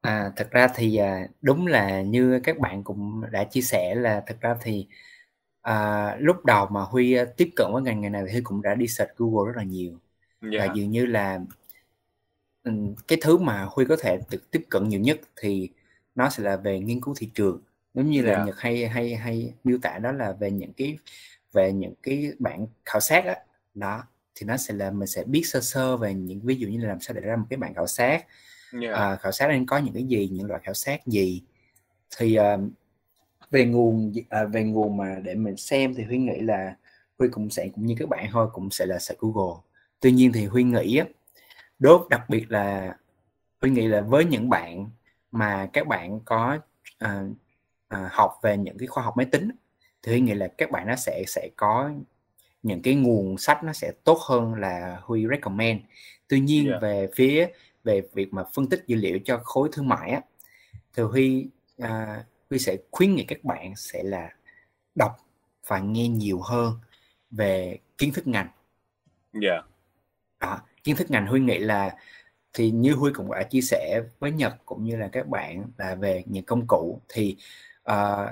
À, 0.00 0.30
thật 0.36 0.48
ra 0.50 0.68
thì 0.74 0.96
à, 0.96 1.26
đúng 1.42 1.66
là 1.66 2.02
như 2.02 2.40
các 2.44 2.58
bạn 2.58 2.84
cũng 2.84 3.22
đã 3.30 3.44
chia 3.44 3.60
sẻ 3.60 3.94
là 3.94 4.22
thật 4.26 4.36
ra 4.40 4.56
thì 4.62 4.86
à, 5.68 6.16
lúc 6.20 6.44
đầu 6.44 6.66
mà 6.66 6.80
Huy 6.80 7.12
à, 7.12 7.24
tiếp 7.36 7.50
cận 7.56 7.66
với 7.72 7.82
ngành 7.82 8.00
nghề 8.00 8.08
này 8.08 8.22
thì 8.26 8.32
Huy 8.32 8.40
cũng 8.40 8.62
đã 8.62 8.74
đi 8.74 8.86
search 8.88 9.16
Google 9.16 9.52
rất 9.52 9.56
là 9.56 9.62
nhiều 9.62 9.92
yeah. 10.52 10.68
và 10.68 10.74
dường 10.74 10.90
như 10.90 11.06
là 11.06 11.40
cái 13.08 13.18
thứ 13.22 13.38
mà 13.38 13.66
Huy 13.70 13.84
có 13.84 13.96
thể 13.96 14.20
được 14.30 14.50
tiếp 14.50 14.66
cận 14.68 14.88
nhiều 14.88 15.00
nhất 15.00 15.20
thì 15.36 15.68
nó 16.14 16.30
sẽ 16.30 16.42
là 16.42 16.56
về 16.56 16.80
nghiên 16.80 17.00
cứu 17.00 17.14
thị 17.18 17.30
trường 17.34 17.62
giống 17.94 18.10
như 18.10 18.22
là 18.22 18.32
yeah. 18.32 18.46
Nhật 18.46 18.58
hay 18.58 18.88
hay 18.88 19.14
hay 19.14 19.52
miêu 19.64 19.78
tả 19.82 19.98
đó 19.98 20.12
là 20.12 20.32
về 20.32 20.50
những 20.50 20.72
cái 20.72 20.98
về 21.52 21.72
những 21.72 21.94
cái 22.02 22.32
bạn 22.38 22.66
khảo 22.84 23.00
sát 23.00 23.26
đó, 23.26 23.34
đó 23.74 24.04
thì 24.34 24.46
nó 24.46 24.56
sẽ 24.56 24.74
là 24.74 24.90
mình 24.90 25.08
sẽ 25.08 25.24
biết 25.24 25.42
sơ 25.46 25.60
sơ 25.60 25.96
về 25.96 26.14
những 26.14 26.40
ví 26.40 26.54
dụ 26.54 26.68
như 26.68 26.80
là 26.80 26.88
làm 26.88 27.00
sao 27.00 27.14
để 27.14 27.20
ra 27.20 27.36
một 27.36 27.46
cái 27.50 27.56
bạn 27.56 27.74
khảo 27.74 27.86
sát 27.86 28.24
yeah. 28.82 28.94
à, 28.94 29.16
khảo 29.16 29.32
sát 29.32 29.48
nên 29.48 29.66
có 29.66 29.78
những 29.78 29.94
cái 29.94 30.04
gì 30.04 30.28
những 30.32 30.46
loại 30.46 30.60
khảo 30.64 30.74
sát 30.74 31.06
gì 31.06 31.42
thì 32.16 32.34
à, 32.34 32.56
về 33.50 33.64
nguồn 33.64 34.12
à, 34.28 34.44
về 34.44 34.64
nguồn 34.64 34.96
mà 34.96 35.16
để 35.22 35.34
mình 35.34 35.56
xem 35.56 35.94
thì 35.94 36.04
huy 36.04 36.18
nghĩ 36.18 36.40
là 36.40 36.76
huy 37.18 37.28
cũng 37.28 37.50
sẽ 37.50 37.68
cũng 37.74 37.86
như 37.86 37.94
các 37.98 38.08
bạn 38.08 38.26
thôi 38.32 38.48
cũng 38.52 38.70
sẽ 38.70 38.86
là 38.86 38.98
search 38.98 39.20
google 39.20 39.60
tuy 40.00 40.12
nhiên 40.12 40.32
thì 40.32 40.46
huy 40.46 40.62
nghĩ 40.62 40.96
á 40.96 41.06
đốt 41.78 42.06
đặc 42.10 42.30
biệt 42.30 42.50
là 42.50 42.96
huy 43.60 43.70
nghĩ 43.70 43.86
là 43.88 44.00
với 44.00 44.24
những 44.24 44.48
bạn 44.48 44.90
mà 45.32 45.68
các 45.72 45.86
bạn 45.86 46.20
có 46.24 46.58
à, 46.98 47.22
à, 47.88 48.08
học 48.12 48.32
về 48.42 48.56
những 48.56 48.78
cái 48.78 48.86
khoa 48.86 49.04
học 49.04 49.16
máy 49.16 49.26
tính 49.26 49.50
thì 50.02 50.12
huy 50.12 50.20
nghĩ 50.20 50.34
là 50.34 50.48
các 50.58 50.70
bạn 50.70 50.86
nó 50.86 50.96
sẽ 50.96 51.24
sẽ 51.26 51.48
có 51.56 51.90
những 52.62 52.82
cái 52.82 52.94
nguồn 52.94 53.38
sách 53.38 53.64
nó 53.64 53.72
sẽ 53.72 53.92
tốt 54.04 54.18
hơn 54.28 54.54
là 54.54 54.98
huy 55.02 55.26
recommend 55.30 55.80
tuy 56.28 56.40
nhiên 56.40 56.68
yeah. 56.68 56.82
về 56.82 57.08
phía 57.14 57.48
về 57.84 58.02
việc 58.14 58.32
mà 58.32 58.44
phân 58.54 58.68
tích 58.68 58.84
dữ 58.86 58.96
liệu 58.96 59.18
cho 59.24 59.40
khối 59.44 59.68
thương 59.72 59.88
mại 59.88 60.10
á 60.10 60.20
thì 60.96 61.02
huy 61.02 61.50
à, 61.78 62.24
huy 62.50 62.58
sẽ 62.58 62.76
khuyến 62.90 63.14
nghị 63.14 63.24
các 63.24 63.44
bạn 63.44 63.76
sẽ 63.76 64.02
là 64.02 64.30
đọc 64.94 65.16
và 65.66 65.78
nghe 65.78 66.08
nhiều 66.08 66.40
hơn 66.40 66.72
về 67.30 67.78
kiến 67.98 68.12
thức 68.12 68.26
ngành. 68.26 68.48
Dạ. 69.32 69.50
Yeah. 69.50 69.64
Đó, 70.40 70.60
kiến 70.84 70.96
thức 70.96 71.10
ngành 71.10 71.26
huy 71.26 71.40
nghĩ 71.40 71.58
là 71.58 71.96
thì 72.52 72.70
như 72.70 72.94
huy 72.94 73.12
cũng 73.12 73.30
đã 73.30 73.42
chia 73.42 73.60
sẻ 73.60 74.02
với 74.18 74.32
nhật 74.32 74.54
cũng 74.66 74.84
như 74.84 74.96
là 74.96 75.08
các 75.12 75.28
bạn 75.28 75.64
là 75.78 75.94
về 75.94 76.22
những 76.26 76.44
công 76.44 76.66
cụ 76.66 77.00
thì 77.08 77.36
uh, 77.90 78.28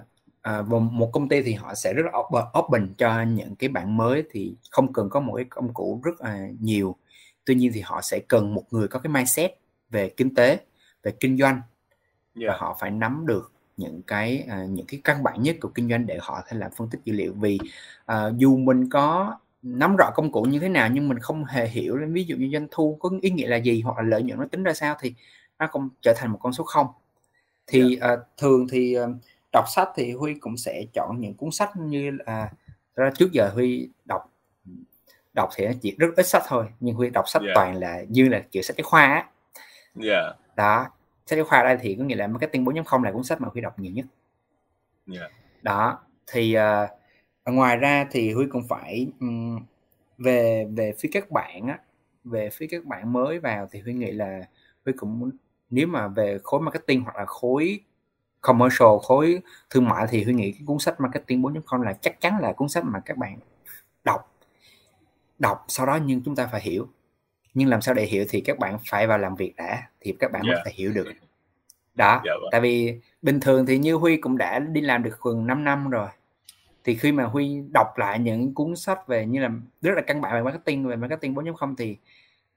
uh, 0.59 0.69
một 0.93 1.11
công 1.13 1.29
ty 1.29 1.43
thì 1.43 1.53
họ 1.53 1.75
sẽ 1.75 1.95
rất 1.95 2.03
là 2.13 2.43
open 2.59 2.95
cho 2.99 3.23
những 3.23 3.57
cái 3.57 3.69
bạn 3.69 3.97
mới 3.97 4.23
thì 4.31 4.55
không 4.71 4.93
cần 4.93 5.11
có 5.11 5.21
một 5.21 5.35
cái 5.37 5.45
công 5.51 5.75
cụ 5.75 6.01
rất 6.05 6.21
là 6.21 6.49
nhiều 6.61 6.97
tuy 7.45 7.55
nhiên 7.55 7.71
thì 7.75 7.81
họ 7.81 8.01
sẽ 8.03 8.21
cần 8.29 8.55
một 8.55 8.65
người 8.71 8.89
có 8.89 8.99
cái 8.99 9.13
mindset 9.13 9.53
về 9.91 10.09
kinh 10.09 10.35
tế 10.35 10.59
về 11.03 11.13
kinh 11.21 11.39
doanh 11.39 11.61
yeah. 12.41 12.49
và 12.49 12.57
họ 12.59 12.77
phải 12.81 12.91
nắm 12.91 13.25
được 13.27 13.53
những 13.77 14.03
cái 14.07 14.47
uh, 14.47 14.71
những 14.71 14.87
cái 14.87 15.01
căn 15.05 15.23
bản 15.23 15.43
nhất 15.43 15.57
của 15.61 15.69
kinh 15.69 15.89
doanh 15.89 16.07
để 16.07 16.19
họ 16.21 16.43
thể 16.49 16.57
làm 16.57 16.71
phân 16.77 16.89
tích 16.91 17.01
dữ 17.05 17.13
liệu 17.13 17.33
vì 17.33 17.59
uh, 18.13 18.37
dù 18.37 18.57
mình 18.57 18.91
có 18.91 19.37
nắm 19.63 19.97
rõ 19.97 20.11
công 20.15 20.33
cụ 20.33 20.43
như 20.43 20.59
thế 20.59 20.69
nào 20.69 20.89
nhưng 20.93 21.09
mình 21.09 21.19
không 21.19 21.45
hề 21.45 21.69
hiểu 21.69 21.99
ví 22.09 22.25
dụ 22.25 22.37
như 22.37 22.49
doanh 22.53 22.67
thu 22.71 22.97
có 23.01 23.11
ý 23.23 23.31
nghĩa 23.31 23.47
là 23.47 23.57
gì 23.57 23.81
hoặc 23.81 23.97
là 23.97 24.03
lợi 24.03 24.23
nhuận 24.23 24.41
nó 24.41 24.47
tính 24.51 24.63
ra 24.63 24.73
sao 24.73 24.97
thì 25.01 25.15
nó 25.59 25.67
không 25.67 25.89
trở 26.03 26.15
thành 26.17 26.31
một 26.33 26.39
con 26.43 26.53
số 26.53 26.65
không 26.65 26.87
thì 27.67 27.99
yeah. 28.01 28.19
uh, 28.19 28.27
thường 28.37 28.67
thì 28.71 28.99
uh, 28.99 29.11
đọc 29.53 29.65
sách 29.75 29.89
thì 29.97 30.13
huy 30.13 30.35
cũng 30.35 30.57
sẽ 30.57 30.85
chọn 30.93 31.21
những 31.21 31.35
cuốn 31.35 31.51
sách 31.51 31.77
như 31.77 32.11
là 32.27 32.51
ra 32.97 33.11
trước 33.15 33.33
giờ 33.33 33.51
huy 33.55 33.91
đọc 34.05 34.33
đọc 35.35 35.49
thì 35.57 35.67
nó 35.67 35.73
chỉ 35.83 35.97
rất 35.99 36.09
ít 36.17 36.27
sách 36.27 36.43
thôi 36.47 36.67
nhưng 36.81 36.95
huy 36.95 37.11
đọc 37.11 37.25
sách 37.29 37.43
yeah. 37.43 37.55
toàn 37.55 37.77
là 37.77 38.03
như 38.09 38.29
là 38.29 38.43
kiểu 38.51 38.63
sách 38.63 38.77
cái 38.77 38.85
khoa 38.85 39.03
á 39.03 39.27
yeah. 40.03 40.37
đó 40.57 40.87
sách 41.27 41.37
giáo 41.37 41.45
khoa 41.45 41.63
đây 41.63 41.77
thì 41.81 41.97
có 41.99 42.05
nghĩa 42.05 42.17
là 42.17 42.27
marketing 42.27 42.65
4.0 42.65 43.03
là 43.03 43.13
cuốn 43.13 43.25
sách 43.25 43.41
mà 43.41 43.49
huy 43.53 43.61
đọc 43.61 43.79
nhiều 43.79 43.93
nhất 43.93 44.07
yeah. 45.13 45.31
đó 45.63 45.99
thì 46.27 46.57
uh, 46.59 47.55
ngoài 47.55 47.77
ra 47.77 48.07
thì 48.11 48.33
huy 48.33 48.47
cũng 48.51 48.69
phải 48.69 49.09
um, 49.21 49.61
về 50.19 50.67
về 50.77 50.93
phía 50.99 51.09
các 51.13 51.31
bạn 51.31 51.67
á 51.67 51.79
về 52.25 52.51
phía 52.51 52.67
các 52.71 52.85
bạn 52.85 53.13
mới 53.13 53.39
vào 53.39 53.69
thì 53.71 53.81
huy 53.81 53.95
nghĩ 53.95 54.11
là 54.11 54.41
huy 54.85 54.93
cũng 54.97 55.31
nếu 55.71 55.87
mà 55.87 56.09
về 56.09 56.39
khối 56.45 56.61
marketing 56.61 57.01
hoặc 57.01 57.17
là 57.17 57.25
khối 57.27 57.81
commercial 58.41 58.89
khối 59.03 59.41
thương 59.71 59.89
mại 59.89 60.07
thì 60.11 60.25
huy 60.25 60.35
nghĩ 60.35 60.53
cái 60.53 60.63
cuốn 60.67 60.79
sách 60.79 61.01
marketing 61.01 61.43
4.0 61.43 61.83
là 61.83 61.93
chắc 61.93 62.21
chắn 62.21 62.39
là 62.41 62.53
cuốn 62.53 62.69
sách 62.69 62.85
mà 62.85 63.01
các 63.01 63.17
bạn 63.17 63.39
đọc 64.05 64.37
đọc 65.39 65.65
sau 65.69 65.87
đó 65.87 65.99
nhưng 66.05 66.23
chúng 66.25 66.37
ta 66.37 66.49
phải 66.53 66.61
hiểu 66.61 66.89
nhưng 67.57 67.69
làm 67.69 67.81
sao 67.81 67.95
để 67.95 68.05
hiểu 68.05 68.25
thì 68.29 68.41
các 68.41 68.59
bạn 68.59 68.79
phải 68.91 69.07
vào 69.07 69.19
làm 69.19 69.35
việc 69.35 69.57
đã 69.57 69.83
thì 70.01 70.15
các 70.19 70.33
bạn 70.33 70.43
yeah. 70.43 70.55
mới 70.55 70.61
phải 70.65 70.73
hiểu 70.77 70.93
được 70.93 71.07
đó 71.95 72.11
yeah, 72.11 72.23
vâng. 72.25 72.49
tại 72.53 72.61
vì 72.61 73.01
bình 73.23 73.41
thường 73.41 73.67
thì 73.67 73.79
như 73.79 73.95
huy 73.95 74.17
cũng 74.17 74.39
đã 74.39 74.59
đi 74.59 74.81
làm 74.81 75.03
được 75.03 75.21
gần 75.23 75.47
5 75.47 75.65
năm 75.65 75.91
rồi 75.91 76.09
thì 76.85 76.95
khi 76.95 77.13
mà 77.13 77.25
huy 77.25 77.61
đọc 77.75 77.99
lại 77.99 78.19
những 78.19 78.55
cuốn 78.55 78.77
sách 78.77 79.09
về 79.09 79.27
như 79.27 79.41
là 79.41 79.51
rất 79.83 79.93
là 79.95 80.03
căn 80.03 80.21
bản 80.21 80.35
về 80.35 80.43
marketing 80.43 80.87
về 80.87 80.97
marketing 80.97 81.35
4.0 81.35 81.75
thì 81.79 81.97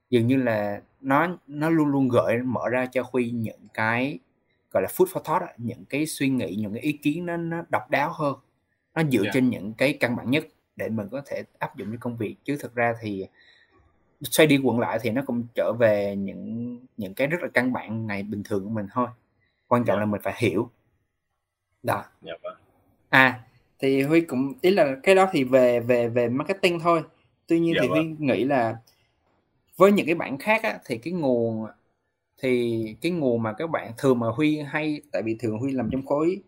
dường 0.10 0.28
như 0.28 0.36
là 0.36 0.82
nó 1.02 1.28
nó 1.48 1.70
luôn 1.70 1.88
luôn 1.88 2.10
gợi 2.10 2.38
mở 2.38 2.70
ra 2.70 2.86
cho 2.86 3.04
huy 3.12 3.30
những 3.30 3.68
cái 3.74 4.20
gọi 4.72 4.84
là 4.84 4.90
food 4.90 5.06
for 5.06 5.22
thought 5.22 5.44
những 5.58 5.86
cái 5.86 6.06
suy 6.06 6.30
nghĩ 6.30 6.56
những 6.56 6.74
cái 6.74 6.82
ý 6.82 6.92
kiến 6.92 7.26
nó 7.26 7.38
nó 7.38 7.64
độc 7.70 7.90
đáo 7.90 8.12
hơn 8.14 8.36
nó 8.96 9.04
dựa 9.12 9.24
yeah. 9.24 9.34
trên 9.34 9.50
những 9.50 9.74
cái 9.74 9.98
căn 10.00 10.16
bản 10.16 10.32
nhất 10.32 10.48
để 10.76 10.90
mình 10.90 11.08
có 11.12 11.22
thể 11.26 11.44
áp 11.60 11.78
dụng 11.78 11.92
cho 11.92 11.98
công 12.00 12.18
việc 12.18 12.36
chứ 12.44 12.58
thực 12.60 12.76
ra 12.76 12.94
thì 13.02 13.26
xoay 14.22 14.48
đi 14.48 14.58
quẩn 14.64 14.80
lại 14.80 15.00
thì 15.02 15.10
nó 15.10 15.22
cũng 15.28 15.44
trở 15.56 15.74
về 15.80 16.16
những 16.16 16.80
những 16.98 17.14
cái 17.14 17.28
rất 17.28 17.38
là 17.42 17.48
căn 17.54 17.74
bản 17.74 18.08
ngày 18.08 18.24
bình 18.24 18.44
thường 18.44 18.64
của 18.64 18.70
mình 18.70 18.88
thôi 18.94 19.08
quan 19.68 19.86
trọng 19.86 19.98
yeah. 19.98 19.98
Dạ. 19.98 20.00
là 20.00 20.12
mình 20.12 20.22
phải 20.24 20.34
hiểu 20.38 20.70
đó 21.84 21.94
yeah, 21.96 22.12
dạ 22.22 22.34
vâng. 22.44 22.58
à 23.10 23.42
thì 23.80 24.02
huy 24.02 24.22
cũng 24.22 24.54
ý 24.62 24.72
là 24.72 24.96
cái 25.04 25.16
đó 25.16 25.30
thì 25.32 25.44
về 25.44 25.80
về 25.80 26.08
về 26.08 26.30
marketing 26.30 26.80
thôi 26.80 27.04
tuy 27.48 27.60
nhiên 27.60 27.74
yeah, 27.76 27.84
dạ 27.84 27.96
thì 27.96 28.00
vâng. 28.02 28.16
huy 28.16 28.28
nghĩ 28.28 28.44
là 28.44 28.78
với 29.78 29.92
những 29.92 30.06
cái 30.06 30.16
bản 30.16 30.38
khác 30.38 30.64
á, 30.64 30.80
thì 30.86 30.98
cái 30.98 31.14
nguồn 31.14 31.68
thì 32.42 32.84
cái 33.02 33.12
nguồn 33.12 33.44
mà 33.44 33.54
các 33.54 33.70
bạn 33.70 33.92
thường 33.98 34.20
mà 34.20 34.28
huy 34.30 34.60
hay 34.60 35.02
tại 35.12 35.22
vì 35.22 35.36
thường 35.40 35.60
huy 35.60 35.72
làm 35.72 35.90
trong 35.92 36.06
khối 36.06 36.42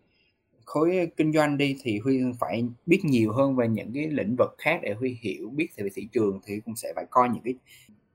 khối 0.64 1.10
kinh 1.16 1.32
doanh 1.32 1.58
đi 1.58 1.76
thì 1.82 1.98
huy 1.98 2.20
phải 2.38 2.64
biết 2.86 3.00
nhiều 3.04 3.32
hơn 3.32 3.56
về 3.56 3.68
những 3.68 3.92
cái 3.94 4.06
lĩnh 4.06 4.36
vực 4.38 4.54
khác 4.58 4.80
để 4.82 4.92
huy 4.92 5.18
hiểu 5.20 5.50
biết 5.50 5.68
về 5.76 5.88
thị 5.94 6.08
trường 6.12 6.40
thì 6.46 6.60
cũng 6.64 6.76
sẽ 6.76 6.92
phải 6.96 7.04
coi 7.10 7.28
những 7.28 7.42
cái 7.42 7.54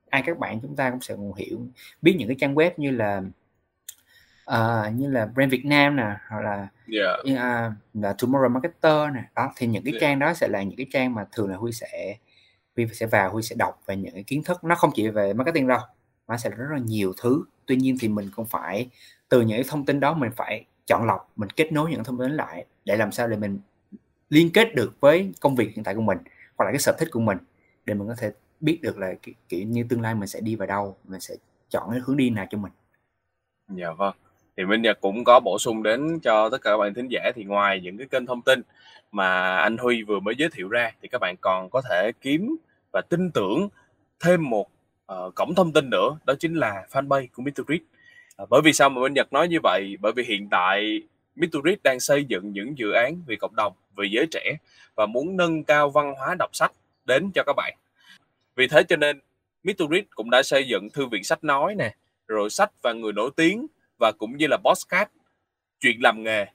ai 0.10 0.24
các 0.26 0.40
bạn 0.40 0.60
chúng 0.62 0.76
ta 0.76 0.90
cũng 0.90 1.02
sẽ 1.02 1.16
còn 1.16 1.34
hiểu 1.34 1.60
biết 2.02 2.16
những 2.20 2.28
cái 2.28 2.38
trang 2.40 2.56
web 2.56 2.72
như 2.78 2.92
là 2.92 3.22
uh, 4.52 4.96
như 4.96 5.10
là 5.10 5.26
brand 5.26 5.52
Việt 5.52 5.66
Nam 5.66 5.96
nè 5.96 6.16
hoặc 6.30 6.42
là 6.42 6.68
yeah. 6.94 7.20
uh, 7.24 7.74
là 7.94 8.14
Tomorrow 8.18 8.50
Marketer 8.50 9.14
nè 9.16 9.24
đó 9.36 9.52
thì 9.56 9.68
những 9.68 9.84
cái 9.84 9.92
yeah. 9.94 10.02
trang 10.02 10.20
đó 10.20 10.34
sẽ 10.34 10.48
là 10.48 10.64
những 10.64 10.78
cái 10.78 10.86
trang 10.92 11.14
mà 11.14 11.26
thường 11.32 11.50
là 11.50 11.56
huy 11.56 11.72
sẽ 11.72 12.18
huy 12.76 12.88
sẽ 12.94 13.06
vào 13.06 13.32
huy 13.32 13.42
sẽ 13.42 13.56
đọc 13.60 13.82
về 13.86 13.96
những 13.96 14.14
cái 14.14 14.24
kiến 14.24 14.44
thức 14.44 14.64
nó 14.64 14.76
không 14.76 14.92
chỉ 14.96 15.10
về 15.10 15.34
marketing 15.34 15.68
đâu 15.68 15.80
nó 16.28 16.38
sẽ 16.38 16.50
rất 16.50 16.68
là 16.72 16.80
nhiều 16.80 17.14
thứ 17.22 17.44
tuy 17.66 17.76
nhiên 17.76 17.98
thì 18.00 18.08
mình 18.08 18.30
cũng 18.36 18.46
phải 18.46 18.90
từ 19.30 19.42
những 19.42 19.58
cái 19.58 19.66
thông 19.68 19.86
tin 19.86 20.00
đó 20.00 20.14
mình 20.14 20.32
phải 20.36 20.66
chọn 20.88 21.06
lọc 21.06 21.32
mình 21.36 21.50
kết 21.50 21.72
nối 21.72 21.92
những 21.92 22.04
thông 22.04 22.20
tin 22.20 22.32
lại 22.32 22.66
để 22.86 22.98
làm 22.98 23.12
sao 23.12 23.28
để 23.28 23.38
mình 23.38 23.60
liên 24.30 24.50
kết 24.54 24.76
được 24.76 24.94
với 25.00 25.32
công 25.42 25.56
việc 25.56 25.76
hiện 25.76 25.84
tại 25.84 25.96
của 25.96 26.02
mình 26.02 26.18
hoặc 26.58 26.66
là 26.66 26.72
cái 26.72 26.80
sở 26.80 26.96
thích 27.00 27.10
của 27.12 27.20
mình 27.20 27.38
để 27.86 27.94
mình 27.94 28.08
có 28.08 28.16
thể 28.18 28.32
biết 28.60 28.80
được 28.82 28.98
là 28.98 29.14
kiểu 29.50 29.64
như 29.68 29.84
tương 29.90 30.02
lai 30.02 30.16
mình 30.16 30.28
sẽ 30.28 30.42
đi 30.42 30.56
vào 30.56 30.68
đâu 30.68 30.98
mình 31.04 31.20
sẽ 31.20 31.36
chọn 31.70 31.92
cái 31.92 32.00
hướng 32.06 32.18
đi 32.18 32.30
nào 32.30 32.46
cho 32.50 32.58
mình 32.58 32.72
dạ 33.70 33.92
vâng 33.92 34.16
thì 34.58 34.66
Minh 34.66 34.82
Nhật 34.82 34.98
cũng 35.02 35.24
có 35.24 35.40
bổ 35.40 35.60
sung 35.60 35.84
đến 35.84 36.20
cho 36.20 36.50
tất 36.50 36.62
cả 36.62 36.72
các 36.72 36.78
bạn 36.78 36.94
thính 36.94 37.08
giả 37.12 37.32
thì 37.36 37.44
ngoài 37.44 37.82
những 37.84 37.98
cái 37.98 38.08
kênh 38.08 38.26
thông 38.26 38.42
tin 38.42 38.62
mà 39.12 39.58
anh 39.58 39.78
Huy 39.78 40.04
vừa 40.04 40.20
mới 40.20 40.36
giới 40.38 40.50
thiệu 40.54 40.70
ra 40.70 40.92
thì 41.02 41.08
các 41.08 41.22
bạn 41.22 41.36
còn 41.42 41.70
có 41.70 41.82
thể 41.90 42.12
kiếm 42.22 42.56
và 42.94 43.02
tin 43.10 43.32
tưởng 43.32 43.70
thêm 44.20 44.50
một 44.50 44.68
uh, 45.14 45.36
cổng 45.36 45.56
thông 45.56 45.74
tin 45.74 45.90
nữa 45.90 46.18
đó 46.26 46.34
chính 46.40 46.54
là 46.54 46.86
fanpage 46.92 47.28
của 47.34 47.44
Mr. 47.44 47.62
Reed 47.68 47.82
À, 48.38 48.46
bởi 48.50 48.62
vì 48.62 48.74
sao 48.74 48.90
mà 48.90 49.02
Minh 49.02 49.14
Nhật 49.14 49.34
nói 49.34 49.48
như 49.48 49.58
vậy? 49.64 49.98
Bởi 50.02 50.12
vì 50.16 50.24
hiện 50.24 50.48
tại 50.52 51.02
Miturit 51.36 51.84
đang 51.84 52.00
xây 52.00 52.26
dựng 52.26 52.52
những 52.52 52.78
dự 52.78 52.92
án 52.92 53.22
vì 53.28 53.36
cộng 53.36 53.56
đồng, 53.56 53.74
vì 53.98 54.10
giới 54.10 54.28
trẻ 54.32 54.58
và 54.96 55.06
muốn 55.06 55.38
nâng 55.38 55.64
cao 55.64 55.90
văn 55.90 56.14
hóa 56.18 56.36
đọc 56.40 56.50
sách 56.54 56.72
đến 57.06 57.32
cho 57.36 57.44
các 57.46 57.54
bạn. 57.54 57.74
Vì 58.56 58.68
thế 58.68 58.84
cho 58.84 58.96
nên 58.96 59.20
Miturit 59.64 60.06
cũng 60.16 60.30
đã 60.30 60.44
xây 60.44 60.68
dựng 60.68 60.90
thư 60.94 61.06
viện 61.06 61.24
sách 61.24 61.44
nói 61.44 61.76
nè, 61.76 61.96
rồi 62.28 62.50
sách 62.50 62.72
và 62.82 62.94
người 62.94 63.14
nổi 63.14 63.30
tiếng 63.36 63.68
và 64.00 64.12
cũng 64.18 64.38
như 64.38 64.48
là 64.50 64.58
podcast 64.58 65.10
chuyện 65.80 65.98
làm 66.02 66.24
nghề 66.24 66.46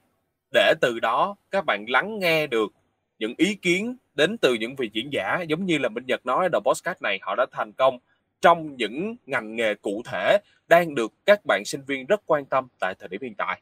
để 0.53 0.73
từ 0.81 0.99
đó 0.99 1.35
các 1.51 1.65
bạn 1.65 1.85
lắng 1.87 2.19
nghe 2.19 2.47
được 2.47 2.73
những 3.19 3.33
ý 3.37 3.55
kiến 3.55 3.95
đến 4.15 4.37
từ 4.37 4.53
những 4.53 4.75
vị 4.75 4.89
diễn 4.93 5.09
giả 5.13 5.41
giống 5.47 5.65
như 5.65 5.77
là 5.77 5.89
Minh 5.89 6.05
Nhật 6.07 6.25
nói 6.25 6.49
đầu 6.51 6.61
podcast 6.61 7.01
này 7.01 7.19
họ 7.21 7.35
đã 7.35 7.45
thành 7.51 7.71
công 7.73 7.99
trong 8.43 8.75
những 8.75 9.15
ngành 9.25 9.55
nghề 9.55 9.75
cụ 9.75 10.01
thể 10.05 10.37
đang 10.67 10.95
được 10.95 11.13
các 11.25 11.39
bạn 11.45 11.65
sinh 11.65 11.81
viên 11.87 12.05
rất 12.05 12.21
quan 12.25 12.45
tâm 12.45 12.67
tại 12.79 12.95
thời 12.99 13.09
điểm 13.09 13.21
hiện 13.21 13.35
tại. 13.35 13.61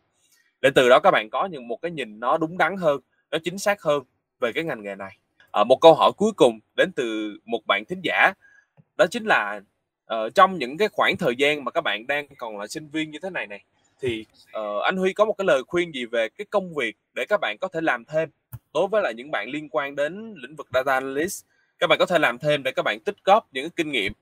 Để 0.62 0.70
từ 0.76 0.90
đó 0.90 1.00
các 1.04 1.12
bạn 1.12 1.30
có 1.30 1.46
những 1.46 1.68
một 1.68 1.82
cái 1.82 1.92
nhìn 1.92 2.20
nó 2.20 2.38
đúng 2.38 2.58
đắn 2.58 2.78
hơn 2.78 3.02
nó 3.32 3.38
chính 3.44 3.58
xác 3.58 3.82
hơn 3.82 4.04
về 4.40 4.52
cái 4.52 4.64
ngành 4.64 4.84
nghề 4.84 4.96
này. 4.96 5.18
À, 5.52 5.64
một 5.64 5.82
câu 5.82 5.94
hỏi 5.94 6.12
cuối 6.18 6.32
cùng 6.36 6.60
đến 6.76 6.92
từ 6.92 7.38
một 7.46 7.60
bạn 7.68 7.84
thính 7.86 8.02
giả 8.04 8.34
đó 8.98 9.06
chính 9.08 9.26
là 9.26 9.62
uh, 10.14 10.36
trong 10.36 10.58
những 10.58 10.78
cái 10.78 10.88
khoảng 10.92 11.18
thời 11.18 11.36
gian 11.38 11.64
mà 11.64 11.72
các 11.72 11.82
bạn 11.82 12.08
đang 12.08 12.28
còn 12.38 12.60
là 12.60 12.68
sinh 12.68 12.90
viên 12.90 13.12
như 13.12 13.20
thế 13.20 13.30
này 13.30 13.48
này 13.48 13.64
thì 14.02 14.26
uh, 14.60 14.84
anh 14.84 14.98
Huy 14.98 15.14
có 15.14 15.26
một 15.26 15.34
cái 15.38 15.46
lời 15.46 15.64
khuyên 15.68 15.92
gì 15.94 16.06
về 16.06 16.30
cái 16.30 16.46
công 16.50 16.76
việc 16.76 16.96
để 17.14 17.26
các 17.30 17.40
bạn 17.42 17.58
có 17.62 17.68
thể 17.68 17.82
làm 17.82 18.06
thêm 18.06 18.30
đối 18.74 18.88
với 18.88 19.02
lại 19.02 19.14
những 19.14 19.32
bạn 19.32 19.50
liên 19.50 19.70
quan 19.70 19.96
đến 19.96 20.34
lĩnh 20.38 20.56
vực 20.56 20.68
data 20.74 20.94
analyst? 20.94 21.46
Các 21.80 21.88
bạn 21.88 22.00
có 22.00 22.06
thể 22.06 22.20
làm 22.20 22.38
thêm 22.38 22.64
để 22.64 22.72
các 22.72 22.82
bạn 22.82 23.00
tích 23.00 23.16
góp 23.24 23.48
những 23.54 23.64
cái 23.64 23.72
kinh 23.76 23.92
nghiệm 23.92 24.14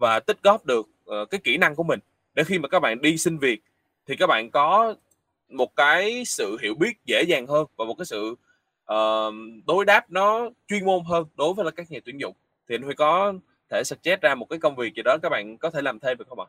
và 0.00 0.20
tích 0.20 0.42
góp 0.42 0.66
được 0.66 0.88
uh, 1.10 1.30
cái 1.30 1.40
kỹ 1.44 1.56
năng 1.56 1.74
của 1.74 1.82
mình 1.82 2.00
để 2.34 2.44
khi 2.44 2.58
mà 2.58 2.68
các 2.68 2.80
bạn 2.80 3.02
đi 3.02 3.18
xin 3.18 3.38
việc 3.38 3.62
thì 4.06 4.16
các 4.16 4.26
bạn 4.26 4.50
có 4.50 4.94
một 5.48 5.76
cái 5.76 6.24
sự 6.26 6.56
hiểu 6.62 6.74
biết 6.74 6.92
dễ 7.04 7.22
dàng 7.22 7.46
hơn 7.46 7.66
và 7.76 7.84
một 7.84 7.94
cái 7.94 8.04
sự 8.04 8.34
uh, 8.92 9.34
đối 9.66 9.84
đáp 9.84 10.10
nó 10.10 10.50
chuyên 10.68 10.84
môn 10.84 11.04
hơn 11.04 11.26
đối 11.36 11.54
với 11.54 11.64
là 11.64 11.70
các 11.70 11.90
nhà 11.90 11.98
tuyển 12.04 12.20
dụng 12.20 12.34
thì 12.68 12.74
anh 12.74 12.82
Huy 12.82 12.94
có 12.94 13.34
thể 13.70 13.82
suggest 13.84 14.20
ra 14.20 14.34
một 14.34 14.46
cái 14.50 14.58
công 14.58 14.76
việc 14.76 14.94
gì 14.94 15.02
đó 15.02 15.16
các 15.22 15.28
bạn 15.28 15.58
có 15.58 15.70
thể 15.70 15.82
làm 15.82 16.00
thêm 16.00 16.18
được 16.18 16.28
không 16.28 16.40
ạ? 16.40 16.46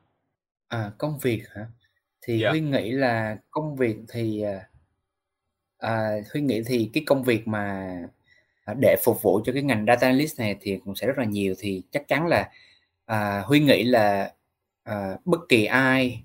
À 0.68 0.92
công 0.98 1.18
việc 1.22 1.44
hả? 1.56 1.66
Thì 2.22 2.34
yeah. 2.34 2.44
Dạ. 2.44 2.50
Huy 2.50 2.60
nghĩ 2.60 2.92
là 2.92 3.38
công 3.52 3.76
việc 3.76 3.96
thì 4.10 4.42
à, 4.42 4.70
à, 5.78 6.10
Huy 6.34 6.42
nghĩ 6.42 6.62
thì 6.66 6.90
cái 6.94 7.04
công 7.08 7.24
việc 7.24 7.48
mà 7.48 7.98
à, 8.66 8.74
để 8.82 8.96
phục 9.04 9.22
vụ 9.22 9.42
cho 9.46 9.54
cái 9.54 9.64
ngành 9.64 9.86
data 9.88 10.08
analyst 10.08 10.40
này 10.40 10.56
thì 10.62 10.80
cũng 10.86 10.96
sẽ 10.96 11.08
rất 11.08 11.18
là 11.18 11.26
nhiều 11.26 11.54
thì 11.60 11.84
chắc 11.92 12.08
chắn 12.08 12.28
là 12.28 12.50
à, 13.06 13.44
Huy 13.46 13.60
nghĩ 13.60 13.84
là 13.84 14.34
à, 14.84 15.18
bất 15.26 15.40
kỳ 15.50 15.66
ai 15.66 16.24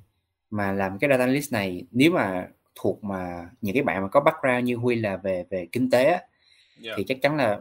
mà 0.50 0.72
làm 0.72 0.98
cái 0.98 1.10
data 1.10 1.24
analyst 1.24 1.52
này 1.52 1.86
nếu 1.90 2.10
mà 2.10 2.48
thuộc 2.74 3.04
mà 3.04 3.48
những 3.60 3.74
cái 3.74 3.82
bạn 3.82 4.02
mà 4.02 4.08
có 4.08 4.20
background 4.20 4.64
như 4.64 4.76
Huy 4.76 4.94
là 4.96 5.16
về 5.16 5.44
về 5.50 5.66
kinh 5.72 5.90
tế 5.90 6.04
yeah. 6.04 6.22
Dạ. 6.80 6.92
thì 6.96 7.04
chắc 7.08 7.18
chắn 7.22 7.36
là 7.36 7.60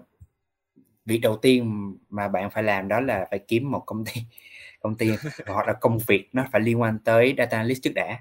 việc 1.05 1.17
đầu 1.17 1.37
tiên 1.37 1.93
mà 2.09 2.27
bạn 2.27 2.49
phải 2.49 2.63
làm 2.63 2.87
đó 2.87 2.99
là 2.99 3.27
phải 3.29 3.39
kiếm 3.39 3.71
một 3.71 3.83
công 3.85 4.05
ty 4.05 4.21
công 4.79 4.95
ty 4.95 5.11
hoặc 5.47 5.67
là 5.67 5.73
công 5.73 5.97
việc 6.07 6.29
nó 6.33 6.45
phải 6.51 6.61
liên 6.61 6.81
quan 6.81 6.99
tới 6.99 7.35
data 7.37 7.57
analyst 7.57 7.81
trước 7.81 7.91
đã 7.95 8.19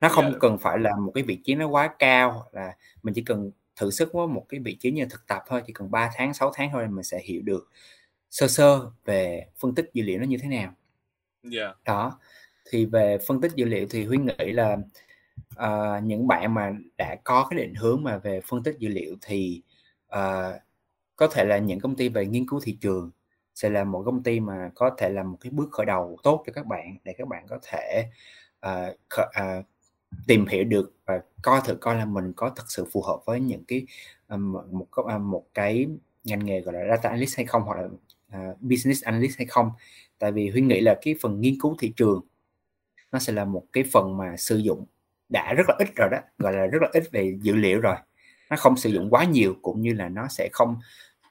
nó 0.00 0.08
không 0.08 0.24
yeah. 0.24 0.34
Dạ. 0.34 0.38
cần 0.40 0.58
phải 0.58 0.78
là 0.78 0.96
một 0.96 1.12
cái 1.14 1.24
vị 1.24 1.40
trí 1.44 1.54
nó 1.54 1.68
quá 1.68 1.90
cao 1.98 2.48
là 2.52 2.76
mình 3.02 3.14
chỉ 3.14 3.22
cần 3.22 3.50
thử 3.76 3.90
sức 3.90 4.12
với 4.12 4.26
một 4.26 4.46
cái 4.48 4.60
vị 4.60 4.76
trí 4.80 4.90
như 4.90 5.06
thực 5.10 5.26
tập 5.26 5.42
thôi 5.46 5.62
chỉ 5.66 5.72
cần 5.72 5.90
3 5.90 6.10
tháng 6.14 6.34
6 6.34 6.52
tháng 6.54 6.70
thôi 6.72 6.86
mình 6.88 7.04
sẽ 7.04 7.20
hiểu 7.24 7.42
được 7.42 7.68
sơ 8.36 8.48
sơ 8.48 8.90
về 9.04 9.46
phân 9.58 9.74
tích 9.74 9.90
dữ 9.92 10.02
liệu 10.02 10.18
nó 10.18 10.24
như 10.26 10.36
thế 10.42 10.48
nào 10.48 10.60
yeah. 10.62 10.74
Dạ. 11.42 11.74
đó 11.84 12.18
thì 12.70 12.86
về 12.86 13.18
phân 13.26 13.40
tích 13.40 13.52
dữ 13.54 13.64
liệu 13.64 13.86
thì 13.90 14.04
huy 14.04 14.18
nghĩ 14.18 14.52
là 14.52 14.76
uh, 15.64 16.04
những 16.04 16.26
bạn 16.26 16.54
mà 16.54 16.72
đã 16.98 17.16
có 17.24 17.46
cái 17.50 17.58
định 17.58 17.74
hướng 17.74 18.02
mà 18.02 18.18
về 18.18 18.40
phân 18.40 18.62
tích 18.62 18.76
dữ 18.78 18.88
liệu 18.88 19.16
thì 19.22 19.62
uh, 20.14 20.60
có 21.16 21.26
thể 21.26 21.44
là 21.44 21.58
những 21.58 21.80
công 21.80 21.96
ty 21.96 22.08
về 22.08 22.26
nghiên 22.26 22.48
cứu 22.48 22.60
thị 22.64 22.78
trường 22.80 23.10
sẽ 23.54 23.70
là 23.70 23.84
một 23.84 24.02
công 24.06 24.22
ty 24.22 24.40
mà 24.40 24.70
có 24.74 24.90
thể 24.98 25.10
là 25.10 25.22
một 25.22 25.36
cái 25.40 25.50
bước 25.50 25.68
khởi 25.72 25.86
đầu 25.86 26.16
tốt 26.22 26.42
cho 26.46 26.52
các 26.52 26.66
bạn 26.66 26.96
để 27.04 27.14
các 27.18 27.28
bạn 27.28 27.46
có 27.48 27.58
thể 27.62 28.10
uh, 28.66 28.96
khởi, 29.08 29.26
uh, 29.26 29.64
tìm 30.26 30.46
hiểu 30.46 30.64
được 30.64 30.94
và 31.06 31.20
coi 31.42 31.60
thử 31.64 31.74
coi 31.74 31.94
là 31.94 32.04
mình 32.04 32.32
có 32.36 32.50
thực 32.50 32.70
sự 32.70 32.84
phù 32.92 33.02
hợp 33.02 33.18
với 33.26 33.40
những 33.40 33.64
cái 33.68 33.86
um, 34.28 34.52
một 34.52 34.86
uh, 35.00 35.20
một 35.20 35.44
cái 35.54 35.86
ngành 36.24 36.46
nghề 36.46 36.60
gọi 36.60 36.74
là 36.74 36.80
data 36.88 37.08
analyst 37.08 37.36
hay 37.36 37.46
không 37.46 37.62
hoặc 37.62 37.78
là 37.80 37.88
uh, 38.28 38.60
business 38.60 39.04
analyst 39.04 39.38
hay 39.38 39.46
không. 39.46 39.70
Tại 40.18 40.32
vì 40.32 40.50
huy 40.50 40.60
nghĩ 40.60 40.80
là 40.80 40.98
cái 41.02 41.14
phần 41.20 41.40
nghiên 41.40 41.60
cứu 41.60 41.76
thị 41.78 41.92
trường 41.96 42.20
nó 43.12 43.18
sẽ 43.18 43.32
là 43.32 43.44
một 43.44 43.64
cái 43.72 43.84
phần 43.92 44.16
mà 44.16 44.36
sử 44.36 44.56
dụng 44.56 44.84
đã 45.28 45.54
rất 45.56 45.64
là 45.68 45.74
ít 45.78 45.88
rồi 45.96 46.08
đó 46.10 46.18
gọi 46.38 46.52
là 46.52 46.66
rất 46.66 46.82
là 46.82 46.88
ít 46.92 47.04
về 47.12 47.38
dữ 47.42 47.56
liệu 47.56 47.80
rồi. 47.80 47.96
Nó 48.50 48.56
không 48.56 48.76
sử 48.76 48.90
dụng 48.90 49.10
quá 49.10 49.24
nhiều 49.24 49.56
cũng 49.62 49.80
như 49.80 49.92
là 49.92 50.08
nó 50.08 50.28
sẽ 50.28 50.48
không 50.52 50.76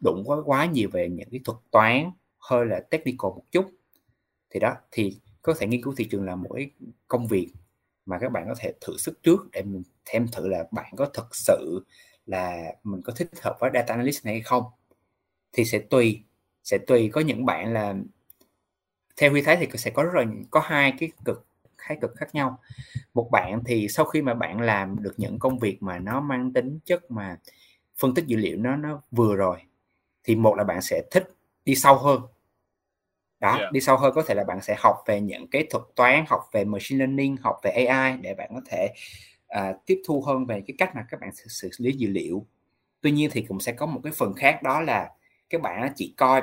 đụng 0.01 0.23
quá 0.25 0.37
quá 0.45 0.65
nhiều 0.65 0.89
về 0.93 1.09
những 1.09 1.29
cái 1.31 1.39
thuật 1.45 1.57
toán 1.71 2.11
hơi 2.37 2.65
là 2.65 2.79
technical 2.79 3.29
một 3.29 3.43
chút. 3.51 3.65
Thì 4.49 4.59
đó 4.59 4.75
thì 4.91 5.19
có 5.41 5.53
thể 5.59 5.67
nghiên 5.67 5.83
cứu 5.83 5.93
thị 5.97 6.07
trường 6.11 6.25
là 6.25 6.35
một 6.35 6.49
cái 6.55 6.69
công 7.07 7.27
việc 7.27 7.51
mà 8.05 8.19
các 8.19 8.31
bạn 8.31 8.45
có 8.47 8.55
thể 8.59 8.73
thử 8.81 8.97
sức 8.97 9.23
trước 9.23 9.51
để 9.51 9.61
mình 9.63 9.83
xem 10.05 10.27
thử 10.31 10.47
là 10.47 10.65
bạn 10.71 10.93
có 10.97 11.05
thực 11.05 11.35
sự 11.35 11.85
là 12.25 12.73
mình 12.83 13.01
có 13.01 13.13
thích 13.13 13.29
hợp 13.41 13.57
với 13.59 13.71
data 13.73 13.93
analyst 13.93 14.25
này 14.25 14.33
hay 14.33 14.41
không. 14.41 14.63
Thì 15.53 15.65
sẽ 15.65 15.79
tùy 15.79 16.23
sẽ 16.65 16.77
tùy 16.77 17.09
có 17.13 17.21
những 17.21 17.45
bạn 17.45 17.73
là 17.73 17.95
theo 19.17 19.31
huy 19.31 19.41
thấy 19.41 19.57
thì 19.59 19.67
sẽ 19.77 19.91
có 19.91 20.03
rất 20.03 20.11
là 20.15 20.25
có 20.51 20.59
hai 20.59 20.93
cái 20.99 21.11
cực 21.25 21.45
hai 21.77 21.97
cực 22.01 22.15
khác 22.15 22.35
nhau. 22.35 22.59
Một 23.13 23.29
bạn 23.31 23.63
thì 23.65 23.87
sau 23.87 24.05
khi 24.05 24.21
mà 24.21 24.33
bạn 24.33 24.61
làm 24.61 25.03
được 25.03 25.13
những 25.17 25.39
công 25.39 25.59
việc 25.59 25.83
mà 25.83 25.99
nó 25.99 26.19
mang 26.21 26.53
tính 26.53 26.79
chất 26.85 27.11
mà 27.11 27.37
phân 27.97 28.13
tích 28.13 28.25
dữ 28.25 28.37
liệu 28.37 28.57
nó 28.57 28.75
nó 28.75 29.01
vừa 29.11 29.35
rồi 29.35 29.57
thì 30.23 30.35
một 30.35 30.55
là 30.55 30.63
bạn 30.63 30.81
sẽ 30.81 31.03
thích 31.11 31.27
đi 31.65 31.75
sâu 31.75 31.97
hơn. 31.97 32.21
Đó 33.39 33.55
yeah. 33.55 33.71
đi 33.71 33.81
sâu 33.81 33.97
hơn 33.97 34.13
có 34.15 34.23
thể 34.27 34.35
là 34.35 34.43
bạn 34.43 34.61
sẽ 34.61 34.75
học 34.79 34.95
về 35.05 35.21
những 35.21 35.47
cái 35.47 35.67
thuật 35.69 35.83
toán 35.95 36.25
học 36.27 36.41
về 36.51 36.65
machine 36.65 36.99
learning 36.99 37.37
học 37.37 37.59
về 37.63 37.71
AI 37.71 38.17
để 38.17 38.33
bạn 38.33 38.49
có 38.53 38.61
thể 38.65 38.93
uh, 39.59 39.85
tiếp 39.85 40.01
thu 40.07 40.21
hơn 40.21 40.45
về 40.45 40.61
cái 40.67 40.75
cách 40.77 40.95
mà 40.95 41.05
các 41.09 41.19
bạn 41.19 41.29
xử, 41.35 41.47
xử 41.47 41.69
lý 41.77 41.91
dữ 41.91 42.09
liệu. 42.09 42.45
Tuy 43.01 43.11
nhiên 43.11 43.29
thì 43.33 43.41
cũng 43.41 43.59
sẽ 43.59 43.71
có 43.71 43.85
một 43.85 44.01
cái 44.03 44.13
phần 44.15 44.33
khác 44.33 44.63
đó 44.63 44.81
là 44.81 45.09
các 45.49 45.61
bạn 45.61 45.93
chỉ 45.95 46.13
coi 46.17 46.41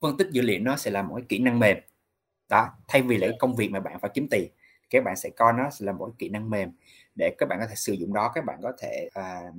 phân 0.00 0.16
tích 0.16 0.28
dữ 0.30 0.42
liệu 0.42 0.60
nó 0.60 0.76
sẽ 0.76 0.90
là 0.90 1.02
một 1.02 1.14
cái 1.16 1.24
kỹ 1.28 1.38
năng 1.38 1.58
mềm. 1.58 1.76
Đó 2.48 2.68
thay 2.88 3.02
vì 3.02 3.16
là 3.16 3.26
cái 3.26 3.36
công 3.40 3.56
việc 3.56 3.70
mà 3.70 3.80
bạn 3.80 3.98
phải 4.00 4.10
kiếm 4.14 4.26
tiền 4.30 4.50
các 4.94 5.04
bạn 5.04 5.16
sẽ 5.16 5.30
coi 5.30 5.52
nó 5.52 5.68
là 5.78 5.92
một 5.92 6.06
cái 6.06 6.14
kỹ 6.18 6.28
năng 6.28 6.50
mềm 6.50 6.70
để 7.14 7.34
các 7.38 7.48
bạn 7.48 7.58
có 7.60 7.66
thể 7.66 7.74
sử 7.74 7.92
dụng 7.92 8.12
đó. 8.12 8.32
Các 8.34 8.44
bạn 8.44 8.58
có 8.62 8.72
thể 8.78 9.08
uh, 9.18 9.54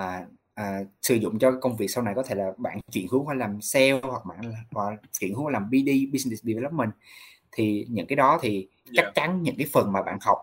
uh, 0.00 0.28
à, 0.54 0.80
sử 1.02 1.14
dụng 1.14 1.38
cho 1.38 1.52
công 1.60 1.76
việc 1.76 1.88
sau 1.88 2.04
này 2.04 2.14
có 2.14 2.22
thể 2.22 2.34
là 2.34 2.52
bạn 2.56 2.80
chuyển 2.92 3.06
hướng 3.10 3.24
qua 3.26 3.34
làm 3.34 3.60
sale 3.60 4.00
hoặc 4.02 4.26
bạn 4.26 4.40
hoặc 4.70 5.00
chuyển 5.20 5.34
hướng 5.34 5.44
qua 5.44 5.52
làm 5.52 5.70
BD 5.70 6.12
business 6.12 6.44
development. 6.44 6.90
Thì 7.52 7.86
những 7.88 8.06
cái 8.06 8.16
đó 8.16 8.38
thì 8.42 8.68
chắc 8.92 9.02
yeah. 9.02 9.14
chắn 9.14 9.42
những 9.42 9.56
cái 9.58 9.66
phần 9.72 9.92
mà 9.92 10.02
bạn 10.02 10.18
học 10.20 10.38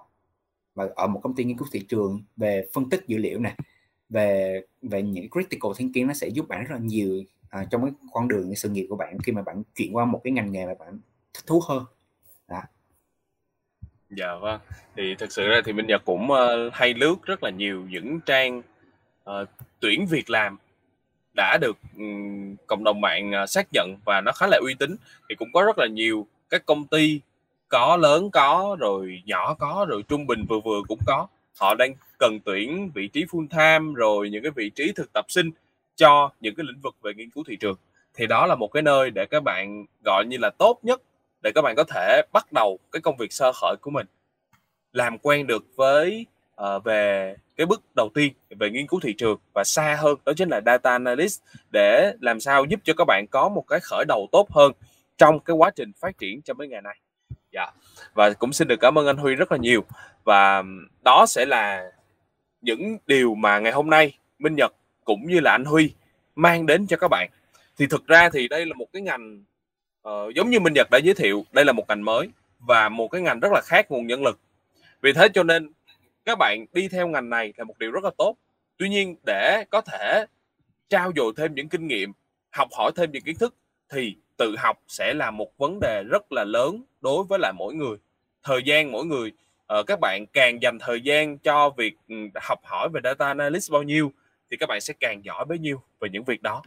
và 0.75 0.88
ở 0.95 1.07
một 1.07 1.19
công 1.23 1.35
ty 1.35 1.43
nghiên 1.43 1.57
cứu 1.57 1.67
thị 1.71 1.85
trường 1.89 2.23
về 2.38 2.67
phân 2.73 2.89
tích 2.89 3.03
dữ 3.07 3.17
liệu 3.17 3.39
này 3.39 3.55
về 4.09 4.62
về 4.81 5.01
những 5.01 5.29
critical 5.29 5.71
thinking 5.77 6.07
nó 6.07 6.13
sẽ 6.13 6.27
giúp 6.27 6.47
bạn 6.47 6.63
rất 6.63 6.71
là 6.71 6.79
nhiều 6.81 7.23
à, 7.49 7.65
trong 7.71 7.81
cái 7.81 7.91
con 8.13 8.27
đường 8.27 8.49
cái 8.49 8.55
sự 8.55 8.69
nghiệp 8.69 8.88
của 8.89 8.95
bạn 8.95 9.17
khi 9.23 9.31
mà 9.31 9.41
bạn 9.41 9.63
chuyển 9.75 9.95
qua 9.95 10.05
một 10.05 10.21
cái 10.23 10.33
ngành 10.33 10.51
nghề 10.51 10.65
mà 10.65 10.73
bạn 10.79 10.99
thích 11.33 11.43
thú 11.47 11.62
hơn 11.67 11.85
đó. 12.47 12.62
Dạ 14.09 14.35
vâng. 14.35 14.62
Thì 14.95 15.15
thực 15.15 15.31
sự 15.31 15.47
ra 15.47 15.62
thì 15.65 15.73
Minh 15.73 15.88
Nhật 15.88 16.01
cũng 16.05 16.31
uh, 16.31 16.73
hay 16.73 16.93
lướt 16.93 17.15
rất 17.23 17.43
là 17.43 17.49
nhiều 17.49 17.85
những 17.89 18.19
trang 18.25 18.62
uh, 19.29 19.49
tuyển 19.79 20.05
việc 20.07 20.29
làm 20.29 20.57
đã 21.35 21.57
được 21.62 21.77
um, 21.97 22.55
cộng 22.67 22.83
đồng 22.83 23.01
mạng 23.01 23.31
uh, 23.43 23.49
xác 23.49 23.67
nhận 23.73 23.95
và 24.05 24.21
nó 24.21 24.31
khá 24.31 24.47
là 24.47 24.57
uy 24.62 24.73
tín 24.79 24.95
thì 25.29 25.35
cũng 25.35 25.49
có 25.53 25.63
rất 25.63 25.77
là 25.77 25.88
nhiều 25.88 26.27
các 26.49 26.65
công 26.65 26.88
ty 26.88 27.21
có 27.67 27.97
lớn 27.97 28.31
có 28.31 28.77
rồi 28.79 29.21
nhỏ 29.25 29.53
có 29.53 29.85
rồi 29.89 30.03
trung 30.07 30.27
bình 30.27 30.45
vừa 30.49 30.59
vừa 30.59 30.81
cũng 30.88 30.99
có 31.05 31.27
họ 31.59 31.75
đang 31.75 31.93
cần 32.19 32.39
tuyển 32.45 32.91
vị 32.93 33.07
trí 33.07 33.25
full 33.25 33.47
time 33.47 33.93
rồi 33.95 34.29
những 34.29 34.43
cái 34.43 34.51
vị 34.55 34.69
trí 34.69 34.91
thực 34.95 35.13
tập 35.13 35.25
sinh 35.27 35.51
cho 35.99 36.29
những 36.39 36.55
cái 36.55 36.65
lĩnh 36.69 36.81
vực 36.81 36.95
về 37.01 37.13
nghiên 37.13 37.29
cứu 37.29 37.43
thị 37.47 37.55
trường. 37.55 37.75
Thì 38.13 38.27
đó 38.27 38.45
là 38.45 38.55
một 38.55 38.67
cái 38.67 38.83
nơi 38.83 39.12
để 39.12 39.25
các 39.25 39.43
bạn 39.43 39.85
gọi 40.05 40.25
như 40.25 40.38
là 40.38 40.49
tốt 40.59 40.79
nhất 40.83 41.01
để 41.41 41.51
các 41.55 41.62
bạn 41.62 41.75
có 41.75 41.83
thể 41.83 42.21
bắt 42.33 42.51
đầu 42.51 42.79
cái 42.91 43.01
công 43.01 43.17
việc 43.17 43.33
sơ 43.33 43.51
khởi 43.62 43.75
của 43.81 43.91
mình. 43.91 44.07
Làm 44.93 45.17
quen 45.17 45.47
được 45.47 45.65
với 45.75 46.25
uh, 46.62 46.83
về 46.83 47.35
cái 47.57 47.65
bước 47.65 47.81
đầu 47.95 48.09
tiên 48.13 48.33
về 48.49 48.69
nghiên 48.69 48.88
cứu 48.88 48.99
thị 49.03 49.13
trường 49.17 49.39
và 49.53 49.63
xa 49.63 49.97
hơn 49.99 50.15
đó 50.25 50.33
chính 50.38 50.49
là 50.49 50.62
data 50.65 50.91
analyst 50.91 51.41
để 51.71 52.13
làm 52.21 52.39
sao 52.39 52.65
giúp 52.65 52.79
cho 52.83 52.93
các 52.97 53.05
bạn 53.07 53.25
có 53.31 53.49
một 53.49 53.63
cái 53.67 53.79
khởi 53.79 54.05
đầu 54.07 54.27
tốt 54.31 54.51
hơn 54.51 54.71
trong 55.17 55.39
cái 55.39 55.55
quá 55.55 55.69
trình 55.69 55.91
phát 55.99 56.17
triển 56.17 56.41
trong 56.41 56.57
mấy 56.57 56.67
ngày 56.67 56.81
này 56.81 56.99
dạ. 57.51 57.71
Và 58.13 58.29
cũng 58.33 58.53
xin 58.53 58.67
được 58.67 58.79
cảm 58.79 58.97
ơn 58.97 59.07
anh 59.07 59.17
Huy 59.17 59.35
rất 59.35 59.51
là 59.51 59.57
nhiều. 59.57 59.85
Và 60.23 60.63
đó 61.03 61.25
sẽ 61.27 61.45
là 61.45 61.91
những 62.62 62.97
điều 63.07 63.35
mà 63.35 63.59
ngày 63.59 63.71
hôm 63.71 63.89
nay 63.89 64.17
Minh 64.39 64.55
Nhật 64.55 64.71
cũng 65.10 65.28
như 65.28 65.39
là 65.39 65.52
anh 65.52 65.65
Huy 65.65 65.93
mang 66.36 66.65
đến 66.65 66.88
cho 66.88 66.98
các 66.98 67.08
bạn. 67.08 67.30
Thì 67.78 67.88
thực 67.88 68.08
ra 68.08 68.30
thì 68.30 68.48
đây 68.48 68.65
là 68.65 68.74
một 68.74 68.86
cái 68.93 69.02
ngành 69.02 69.43
uh, 70.08 70.36
giống 70.36 70.50
như 70.50 70.60
Minh 70.60 70.74
Nhật 70.74 70.88
đã 70.91 70.98
giới 70.98 71.13
thiệu 71.13 71.45
đây 71.52 71.65
là 71.65 71.74
một 71.74 71.86
ngành 71.88 72.06
mới 72.06 72.30
và 72.60 72.89
một 72.89 73.08
cái 73.08 73.22
ngành 73.22 73.39
rất 73.39 73.52
là 73.52 73.62
khác 73.62 73.91
nguồn 73.91 74.08
nhân 74.08 74.24
lực. 74.24 74.39
Vì 75.02 75.13
thế 75.13 75.28
cho 75.34 75.43
nên 75.43 75.72
các 76.26 76.38
bạn 76.38 76.65
đi 76.74 76.88
theo 76.88 77.08
ngành 77.08 77.30
này 77.30 77.54
là 77.58 77.63
một 77.63 77.80
điều 77.80 77.91
rất 77.91 78.04
là 78.04 78.10
tốt. 78.17 78.36
Tuy 78.78 78.89
nhiên 78.89 79.15
để 79.26 79.65
có 79.69 79.82
thể 79.82 80.26
trao 80.89 81.12
dồi 81.15 81.34
thêm 81.38 81.56
những 81.56 81.69
kinh 81.69 81.88
nghiệm 81.88 82.12
học 82.52 82.67
hỏi 82.72 82.91
thêm 82.95 83.12
những 83.12 83.24
kiến 83.24 83.36
thức 83.38 83.56
thì 83.89 84.15
tự 84.38 84.56
học 84.58 84.78
sẽ 84.88 85.13
là 85.13 85.32
một 85.32 85.58
vấn 85.58 85.80
đề 85.82 86.04
rất 86.10 86.32
là 86.32 86.43
lớn 86.43 86.84
đối 87.02 87.24
với 87.24 87.39
lại 87.39 87.54
mỗi 87.58 87.74
người. 87.74 87.98
Thời 88.43 88.62
gian 88.65 88.91
mỗi 88.91 89.06
người 89.06 89.32
uh, 89.80 89.88
các 89.88 90.00
bạn 90.02 90.26
càng 90.34 90.62
dành 90.62 90.78
thời 90.80 91.02
gian 91.02 91.38
cho 91.38 91.69
việc 91.69 91.93
ừ, 92.08 92.15
học 92.41 92.60
hỏi 92.63 92.89
về 92.93 93.02
data 93.04 93.28
analyst 93.28 93.72
bao 93.72 93.84
nhiêu 93.84 94.12
thì 94.51 94.57
các 94.57 94.65
bạn 94.69 94.81
sẽ 94.81 94.93
càng 94.99 95.25
giỏi 95.25 95.45
bấy 95.45 95.59
nhiêu 95.59 95.81
về 95.99 96.09
những 96.12 96.23
việc 96.23 96.41
đó. 96.41 96.63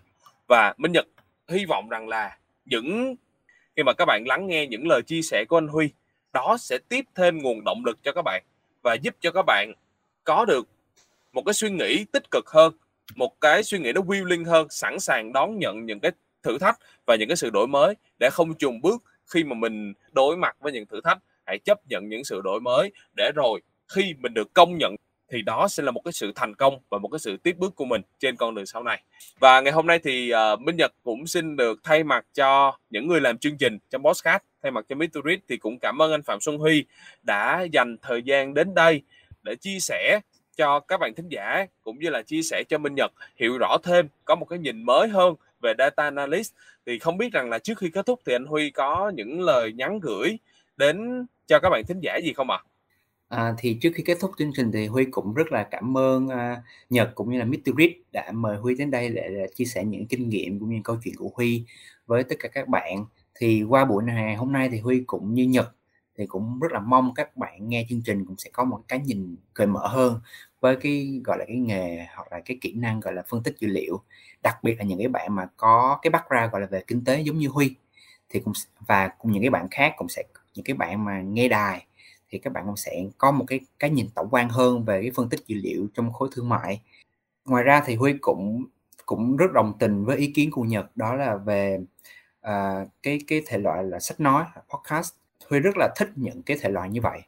Và 0.48 0.74
Minh 0.78 0.92
Nhật 0.92 1.06
hy 1.48 1.64
vọng 1.64 1.88
rằng 1.88 2.08
là 2.08 2.38
những, 2.64 3.14
khi 3.76 3.82
mà 3.82 3.92
các 3.92 4.04
bạn 4.04 4.24
lắng 4.26 4.46
nghe 4.46 4.66
những 4.66 4.88
lời 4.88 5.02
chia 5.02 5.22
sẻ 5.22 5.44
của 5.48 5.56
anh 5.56 5.68
Huy, 5.68 5.90
đó 6.32 6.56
sẽ 6.60 6.78
tiếp 6.88 7.04
thêm 7.14 7.38
nguồn 7.38 7.64
động 7.64 7.84
lực 7.84 7.98
cho 8.02 8.12
các 8.12 8.22
bạn 8.22 8.42
và 8.82 8.94
giúp 8.94 9.16
cho 9.20 9.30
các 9.30 9.42
bạn 9.46 9.72
có 10.24 10.44
được 10.44 10.68
một 11.32 11.42
cái 11.46 11.52
suy 11.52 11.70
nghĩ 11.70 12.04
tích 12.12 12.30
cực 12.30 12.48
hơn, 12.48 12.72
một 13.14 13.40
cái 13.40 13.62
suy 13.62 13.78
nghĩ 13.78 13.92
nó 13.92 14.00
willing 14.00 14.44
hơn, 14.44 14.66
sẵn 14.70 15.00
sàng 15.00 15.32
đón 15.32 15.58
nhận 15.58 15.86
những 15.86 16.00
cái 16.00 16.12
thử 16.42 16.58
thách 16.58 16.78
và 17.06 17.16
những 17.16 17.28
cái 17.28 17.36
sự 17.36 17.50
đổi 17.50 17.66
mới 17.66 17.94
để 18.18 18.30
không 18.32 18.54
trùng 18.54 18.80
bước 18.80 19.02
khi 19.26 19.44
mà 19.44 19.54
mình 19.54 19.92
đối 20.12 20.36
mặt 20.36 20.56
với 20.60 20.72
những 20.72 20.86
thử 20.86 21.00
thách. 21.04 21.18
Hãy 21.46 21.58
chấp 21.58 21.78
nhận 21.88 22.08
những 22.08 22.24
sự 22.24 22.40
đổi 22.44 22.60
mới 22.60 22.92
để 23.16 23.30
rồi 23.34 23.60
khi 23.88 24.14
mình 24.18 24.34
được 24.34 24.54
công 24.54 24.78
nhận 24.78 24.94
thì 25.32 25.42
đó 25.42 25.68
sẽ 25.68 25.82
là 25.82 25.90
một 25.90 26.00
cái 26.04 26.12
sự 26.12 26.32
thành 26.34 26.54
công 26.54 26.78
và 26.90 26.98
một 26.98 27.08
cái 27.08 27.18
sự 27.18 27.36
tiếp 27.36 27.56
bước 27.58 27.74
của 27.76 27.84
mình 27.84 28.02
trên 28.18 28.36
con 28.36 28.54
đường 28.54 28.66
sau 28.66 28.82
này 28.82 29.02
và 29.38 29.60
ngày 29.60 29.72
hôm 29.72 29.86
nay 29.86 29.98
thì 30.04 30.32
uh, 30.34 30.60
Minh 30.60 30.76
Nhật 30.76 30.92
cũng 31.02 31.26
xin 31.26 31.56
được 31.56 31.80
thay 31.84 32.04
mặt 32.04 32.26
cho 32.34 32.78
những 32.90 33.08
người 33.08 33.20
làm 33.20 33.38
chương 33.38 33.56
trình 33.58 33.78
trong 33.90 34.02
podcast 34.02 34.42
thay 34.62 34.72
mặt 34.72 34.84
cho 34.88 34.96
Mr. 34.96 35.28
Thì 35.48 35.56
cũng 35.56 35.78
cảm 35.82 36.02
ơn 36.02 36.12
anh 36.12 36.22
Phạm 36.22 36.40
Xuân 36.40 36.58
Huy 36.58 36.84
đã 37.22 37.66
dành 37.72 37.96
thời 38.02 38.22
gian 38.22 38.54
đến 38.54 38.74
đây 38.74 39.02
để 39.42 39.56
chia 39.56 39.78
sẻ 39.80 40.20
cho 40.56 40.80
các 40.80 41.00
bạn 41.00 41.14
thính 41.14 41.28
giả 41.28 41.66
cũng 41.82 41.98
như 41.98 42.10
là 42.10 42.22
chia 42.22 42.42
sẻ 42.42 42.62
cho 42.68 42.78
Minh 42.78 42.94
Nhật 42.94 43.12
hiểu 43.36 43.58
rõ 43.58 43.76
thêm 43.82 44.08
có 44.24 44.34
một 44.34 44.44
cái 44.44 44.58
nhìn 44.58 44.82
mới 44.82 45.08
hơn 45.08 45.34
về 45.62 45.74
data 45.78 46.02
analyst 46.04 46.52
thì 46.86 46.98
không 46.98 47.18
biết 47.18 47.32
rằng 47.32 47.50
là 47.50 47.58
trước 47.58 47.78
khi 47.78 47.90
kết 47.90 48.06
thúc 48.06 48.20
thì 48.26 48.34
anh 48.34 48.46
Huy 48.46 48.70
có 48.70 49.12
những 49.14 49.40
lời 49.40 49.72
nhắn 49.72 50.00
gửi 50.00 50.38
đến 50.76 51.26
cho 51.46 51.58
các 51.58 51.70
bạn 51.70 51.84
thính 51.88 52.00
giả 52.00 52.16
gì 52.16 52.32
không 52.32 52.50
ạ? 52.50 52.58
À? 52.64 52.71
À, 53.32 53.54
thì 53.58 53.74
trước 53.74 53.90
khi 53.94 54.02
kết 54.02 54.18
thúc 54.20 54.30
chương 54.38 54.52
trình 54.56 54.72
thì 54.72 54.86
Huy 54.86 55.04
cũng 55.04 55.34
rất 55.34 55.52
là 55.52 55.62
cảm 55.70 55.96
ơn 55.98 56.26
uh, 56.26 56.58
Nhật 56.90 57.10
cũng 57.14 57.30
như 57.30 57.38
là 57.38 57.44
Mr. 57.44 57.70
Reed 57.78 57.90
đã 58.12 58.32
mời 58.32 58.56
Huy 58.56 58.74
đến 58.74 58.90
đây 58.90 59.08
để, 59.08 59.28
để 59.28 59.46
chia 59.54 59.64
sẻ 59.64 59.84
những 59.84 60.06
kinh 60.06 60.28
nghiệm 60.28 60.60
cũng 60.60 60.70
như 60.70 60.80
câu 60.84 60.96
chuyện 61.04 61.14
của 61.16 61.30
Huy 61.34 61.64
với 62.06 62.24
tất 62.24 62.36
cả 62.38 62.48
các 62.48 62.68
bạn. 62.68 63.04
Thì 63.34 63.62
qua 63.62 63.84
buổi 63.84 64.02
này 64.04 64.36
hôm 64.36 64.52
nay 64.52 64.68
thì 64.72 64.80
Huy 64.80 65.02
cũng 65.06 65.34
như 65.34 65.44
Nhật 65.44 65.74
thì 66.18 66.26
cũng 66.26 66.60
rất 66.60 66.72
là 66.72 66.80
mong 66.80 67.14
các 67.14 67.36
bạn 67.36 67.68
nghe 67.68 67.86
chương 67.88 68.02
trình 68.04 68.24
cũng 68.24 68.36
sẽ 68.38 68.50
có 68.52 68.64
một 68.64 68.80
cái 68.88 68.98
nhìn 68.98 69.36
cởi 69.54 69.66
mở 69.66 69.86
hơn 69.86 70.20
với 70.60 70.76
cái 70.76 71.20
gọi 71.24 71.38
là 71.38 71.44
cái 71.48 71.56
nghề 71.56 72.06
hoặc 72.16 72.32
là 72.32 72.40
cái 72.40 72.58
kỹ 72.60 72.72
năng 72.76 73.00
gọi 73.00 73.14
là 73.14 73.22
phân 73.28 73.42
tích 73.42 73.54
dữ 73.60 73.68
liệu 73.68 74.00
đặc 74.42 74.64
biệt 74.64 74.78
là 74.78 74.84
những 74.84 74.98
cái 74.98 75.08
bạn 75.08 75.34
mà 75.36 75.48
có 75.56 75.98
cái 76.02 76.10
background 76.10 76.52
gọi 76.52 76.60
là 76.60 76.66
về 76.66 76.82
kinh 76.86 77.04
tế 77.04 77.20
giống 77.20 77.38
như 77.38 77.48
Huy 77.48 77.74
thì 78.28 78.40
cũng 78.40 78.52
và 78.86 79.08
cùng 79.18 79.32
những 79.32 79.42
cái 79.42 79.50
bạn 79.50 79.68
khác 79.70 79.92
cũng 79.96 80.08
sẽ 80.08 80.22
những 80.54 80.64
cái 80.64 80.76
bạn 80.76 81.04
mà 81.04 81.20
nghe 81.22 81.48
đài 81.48 81.86
thì 82.32 82.38
các 82.38 82.52
bạn 82.52 82.66
cũng 82.66 82.76
sẽ 82.76 83.04
có 83.18 83.30
một 83.30 83.44
cái 83.48 83.60
cái 83.78 83.90
nhìn 83.90 84.06
tổng 84.14 84.28
quan 84.30 84.48
hơn 84.48 84.84
về 84.84 85.02
cái 85.02 85.10
phân 85.14 85.28
tích 85.28 85.40
dữ 85.46 85.56
liệu 85.62 85.86
trong 85.94 86.12
khối 86.12 86.28
thương 86.32 86.48
mại. 86.48 86.82
Ngoài 87.44 87.64
ra 87.64 87.82
thì 87.86 87.94
Huy 87.94 88.12
cũng 88.20 88.64
cũng 89.06 89.36
rất 89.36 89.52
đồng 89.52 89.72
tình 89.78 90.04
với 90.04 90.16
ý 90.16 90.32
kiến 90.34 90.50
của 90.50 90.62
Nhật 90.62 90.96
đó 90.96 91.14
là 91.14 91.36
về 91.36 91.78
uh, 92.46 92.88
cái 93.02 93.20
cái 93.26 93.42
thể 93.46 93.58
loại 93.58 93.84
là 93.84 94.00
sách 94.00 94.20
nói 94.20 94.44
podcast. 94.70 95.14
Huy 95.50 95.58
rất 95.58 95.76
là 95.76 95.94
thích 95.96 96.08
những 96.16 96.42
cái 96.42 96.56
thể 96.60 96.68
loại 96.68 96.90
như 96.90 97.00
vậy 97.00 97.20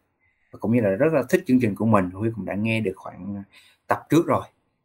và 0.50 0.58
cũng 0.58 0.74
như 0.74 0.80
là 0.80 0.90
rất 0.90 1.12
là 1.12 1.22
thích 1.28 1.44
chương 1.46 1.60
trình 1.60 1.74
của 1.74 1.86
mình. 1.86 2.10
Huy 2.10 2.30
cũng 2.36 2.44
đã 2.44 2.54
nghe 2.54 2.80
được 2.80 2.94
khoảng 2.96 3.42
tập 3.86 4.06
trước 4.10 4.26
rồi 4.26 4.44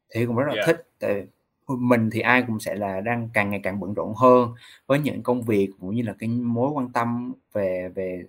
thì 0.09 0.25
cũng 0.25 0.35
rất 0.35 0.45
là 0.47 0.53
yeah. 0.53 0.67
thích. 0.67 0.87
Tại 0.99 1.27
mình 1.67 2.09
thì 2.09 2.19
ai 2.19 2.43
cũng 2.47 2.59
sẽ 2.59 2.75
là 2.75 3.01
đang 3.01 3.29
càng 3.33 3.49
ngày 3.49 3.59
càng 3.63 3.79
bận 3.79 3.93
rộn 3.93 4.13
hơn 4.15 4.53
với 4.87 4.99
những 4.99 5.23
công 5.23 5.41
việc 5.41 5.69
cũng 5.79 5.95
như 5.95 6.01
là 6.01 6.13
cái 6.19 6.29
mối 6.29 6.71
quan 6.71 6.91
tâm 6.91 7.33
về 7.53 7.89
về 7.95 8.25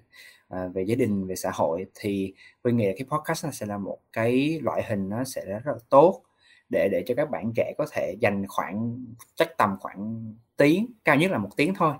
à, 0.50 0.68
về 0.74 0.82
gia 0.82 0.94
đình 0.94 1.26
về 1.26 1.36
xã 1.36 1.50
hội 1.54 1.86
thì 1.94 2.34
Huy 2.64 2.72
nghĩ 2.72 2.86
là 2.86 2.92
cái 2.96 3.06
podcast 3.10 3.44
này 3.44 3.52
sẽ 3.52 3.66
là 3.66 3.78
một 3.78 3.98
cái 4.12 4.60
loại 4.62 4.82
hình 4.88 5.08
nó 5.08 5.24
sẽ 5.24 5.44
rất 5.46 5.66
là 5.66 5.78
tốt 5.88 6.22
để 6.70 6.88
để 6.92 7.04
cho 7.06 7.14
các 7.14 7.30
bạn 7.30 7.52
trẻ 7.56 7.74
có 7.78 7.86
thể 7.92 8.16
dành 8.20 8.46
khoảng 8.48 9.04
chắc 9.34 9.56
tầm 9.58 9.76
khoảng 9.80 10.32
tiếng 10.56 10.86
cao 11.04 11.16
nhất 11.16 11.30
là 11.30 11.38
một 11.38 11.50
tiếng 11.56 11.74
thôi 11.74 11.94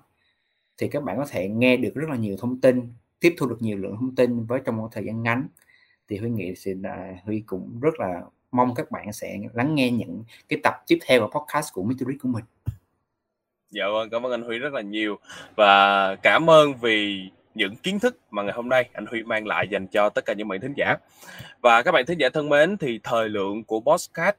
thì 0.79 0.89
các 0.89 1.03
bạn 1.03 1.17
có 1.17 1.27
thể 1.31 1.49
nghe 1.49 1.77
được 1.77 1.93
rất 1.95 2.09
là 2.11 2.17
nhiều 2.17 2.37
thông 2.39 2.61
tin 2.61 2.93
tiếp 3.21 3.35
thu 3.39 3.47
được 3.47 3.63
nhiều 3.63 3.79
lượng 3.79 3.97
thông 3.97 4.15
tin 4.15 4.45
với 4.45 4.61
trong 4.65 4.77
một 4.77 4.89
thời 4.93 5.05
gian 5.05 5.23
ngắn 5.23 5.49
thì 6.09 6.19
Huy 6.19 6.31
nghĩ 6.31 6.55
thì 6.65 6.75
là 6.75 7.15
Huy 7.25 7.43
cũng 7.47 7.81
rất 7.81 8.01
là 8.01 8.23
mong 8.53 8.75
các 8.75 8.91
bạn 8.91 9.13
sẽ 9.13 9.39
lắng 9.53 9.75
nghe 9.75 9.91
những 9.91 10.25
cái 10.49 10.61
tập 10.63 10.75
tiếp 10.87 10.99
theo 11.07 11.21
của 11.21 11.41
podcast 11.41 11.73
của 11.73 11.83
Mr. 11.83 12.05
của 12.23 12.29
mình. 12.29 12.45
Dạ 13.71 13.85
vâng, 13.93 14.11
cảm 14.11 14.27
ơn 14.27 14.33
anh 14.33 14.43
Huy 14.43 14.59
rất 14.59 14.73
là 14.73 14.81
nhiều 14.81 15.19
và 15.57 16.15
cảm 16.17 16.51
ơn 16.51 16.75
vì 16.75 17.31
những 17.55 17.77
kiến 17.77 17.99
thức 17.99 18.19
mà 18.31 18.43
ngày 18.43 18.53
hôm 18.53 18.69
nay 18.69 18.89
anh 18.93 19.07
Huy 19.07 19.23
mang 19.23 19.47
lại 19.47 19.69
dành 19.71 19.87
cho 19.87 20.09
tất 20.09 20.25
cả 20.27 20.33
những 20.33 20.49
bạn 20.49 20.61
thính 20.61 20.75
giả. 20.77 20.97
Và 21.61 21.83
các 21.83 21.93
bạn 21.93 22.07
thính 22.07 22.19
giả 22.19 22.29
thân 22.29 22.49
mến 22.49 22.77
thì 22.77 23.01
thời 23.03 23.29
lượng 23.29 23.65
của 23.65 23.81
podcast 23.81 24.37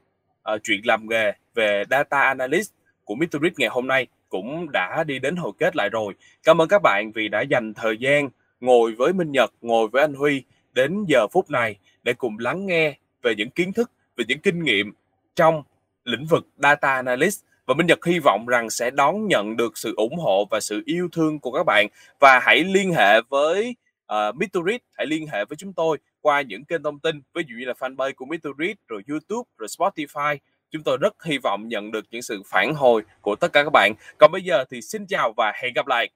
uh, 0.54 0.60
chuyện 0.62 0.80
làm 0.84 1.08
nghề 1.08 1.32
về 1.54 1.84
data 1.90 2.20
analyst 2.20 2.72
của 3.04 3.14
Mr. 3.14 3.36
ngày 3.56 3.68
hôm 3.68 3.86
nay 3.86 4.06
cũng 4.28 4.72
đã 4.72 5.04
đi 5.04 5.18
đến 5.18 5.36
hồi 5.36 5.52
kết 5.58 5.76
lại 5.76 5.88
rồi. 5.88 6.14
Cảm 6.42 6.60
ơn 6.60 6.68
các 6.68 6.82
bạn 6.82 7.12
vì 7.12 7.28
đã 7.28 7.40
dành 7.40 7.74
thời 7.74 7.96
gian 7.98 8.28
ngồi 8.60 8.92
với 8.92 9.12
Minh 9.12 9.32
Nhật, 9.32 9.50
ngồi 9.60 9.88
với 9.88 10.02
anh 10.02 10.14
Huy 10.14 10.42
đến 10.72 11.04
giờ 11.08 11.26
phút 11.32 11.50
này 11.50 11.76
để 12.02 12.12
cùng 12.12 12.38
lắng 12.38 12.66
nghe 12.66 12.98
về 13.22 13.34
những 13.34 13.50
kiến 13.50 13.72
thức, 13.72 13.90
về 14.16 14.24
những 14.28 14.38
kinh 14.38 14.64
nghiệm 14.64 14.92
trong 15.34 15.62
lĩnh 16.04 16.26
vực 16.26 16.46
data 16.56 16.94
analyst 16.94 17.44
và 17.72 17.76
Minh 17.76 17.86
Nhật 17.86 18.04
hy 18.04 18.18
vọng 18.18 18.46
rằng 18.46 18.70
sẽ 18.70 18.90
đón 18.90 19.26
nhận 19.26 19.56
được 19.56 19.78
sự 19.78 19.94
ủng 19.96 20.18
hộ 20.18 20.44
và 20.50 20.60
sự 20.60 20.82
yêu 20.86 21.08
thương 21.12 21.40
của 21.40 21.52
các 21.52 21.62
bạn 21.66 21.86
và 22.20 22.40
hãy 22.42 22.64
liên 22.64 22.92
hệ 22.92 23.20
với 23.28 23.76
ờ, 24.06 24.28
uh, 24.28 24.36
Mr. 24.36 24.70
Hãy 24.92 25.06
liên 25.06 25.26
hệ 25.26 25.44
với 25.44 25.56
chúng 25.56 25.72
tôi 25.72 25.98
qua 26.20 26.40
những 26.40 26.64
kênh 26.64 26.82
thông 26.82 26.98
tin 26.98 27.20
ví 27.34 27.42
dụ 27.48 27.54
như 27.58 27.64
là 27.64 27.72
fanpage 27.78 28.12
của 28.16 28.24
Mr. 28.24 28.48
Rồi 28.88 29.02
YouTube, 29.08 29.48
rồi 29.58 29.68
Spotify. 29.78 30.36
Chúng 30.70 30.82
tôi 30.82 30.98
rất 31.00 31.24
hy 31.24 31.38
vọng 31.38 31.68
nhận 31.68 31.90
được 31.90 32.04
những 32.10 32.22
sự 32.22 32.42
phản 32.46 32.74
hồi 32.74 33.02
của 33.20 33.36
tất 33.36 33.52
cả 33.52 33.64
các 33.64 33.72
bạn. 33.72 33.94
Còn 34.18 34.32
bây 34.32 34.42
giờ 34.42 34.64
thì 34.70 34.82
xin 34.82 35.06
chào 35.06 35.32
và 35.36 35.52
hẹn 35.62 35.72
gặp 35.74 35.86
lại. 35.86 36.08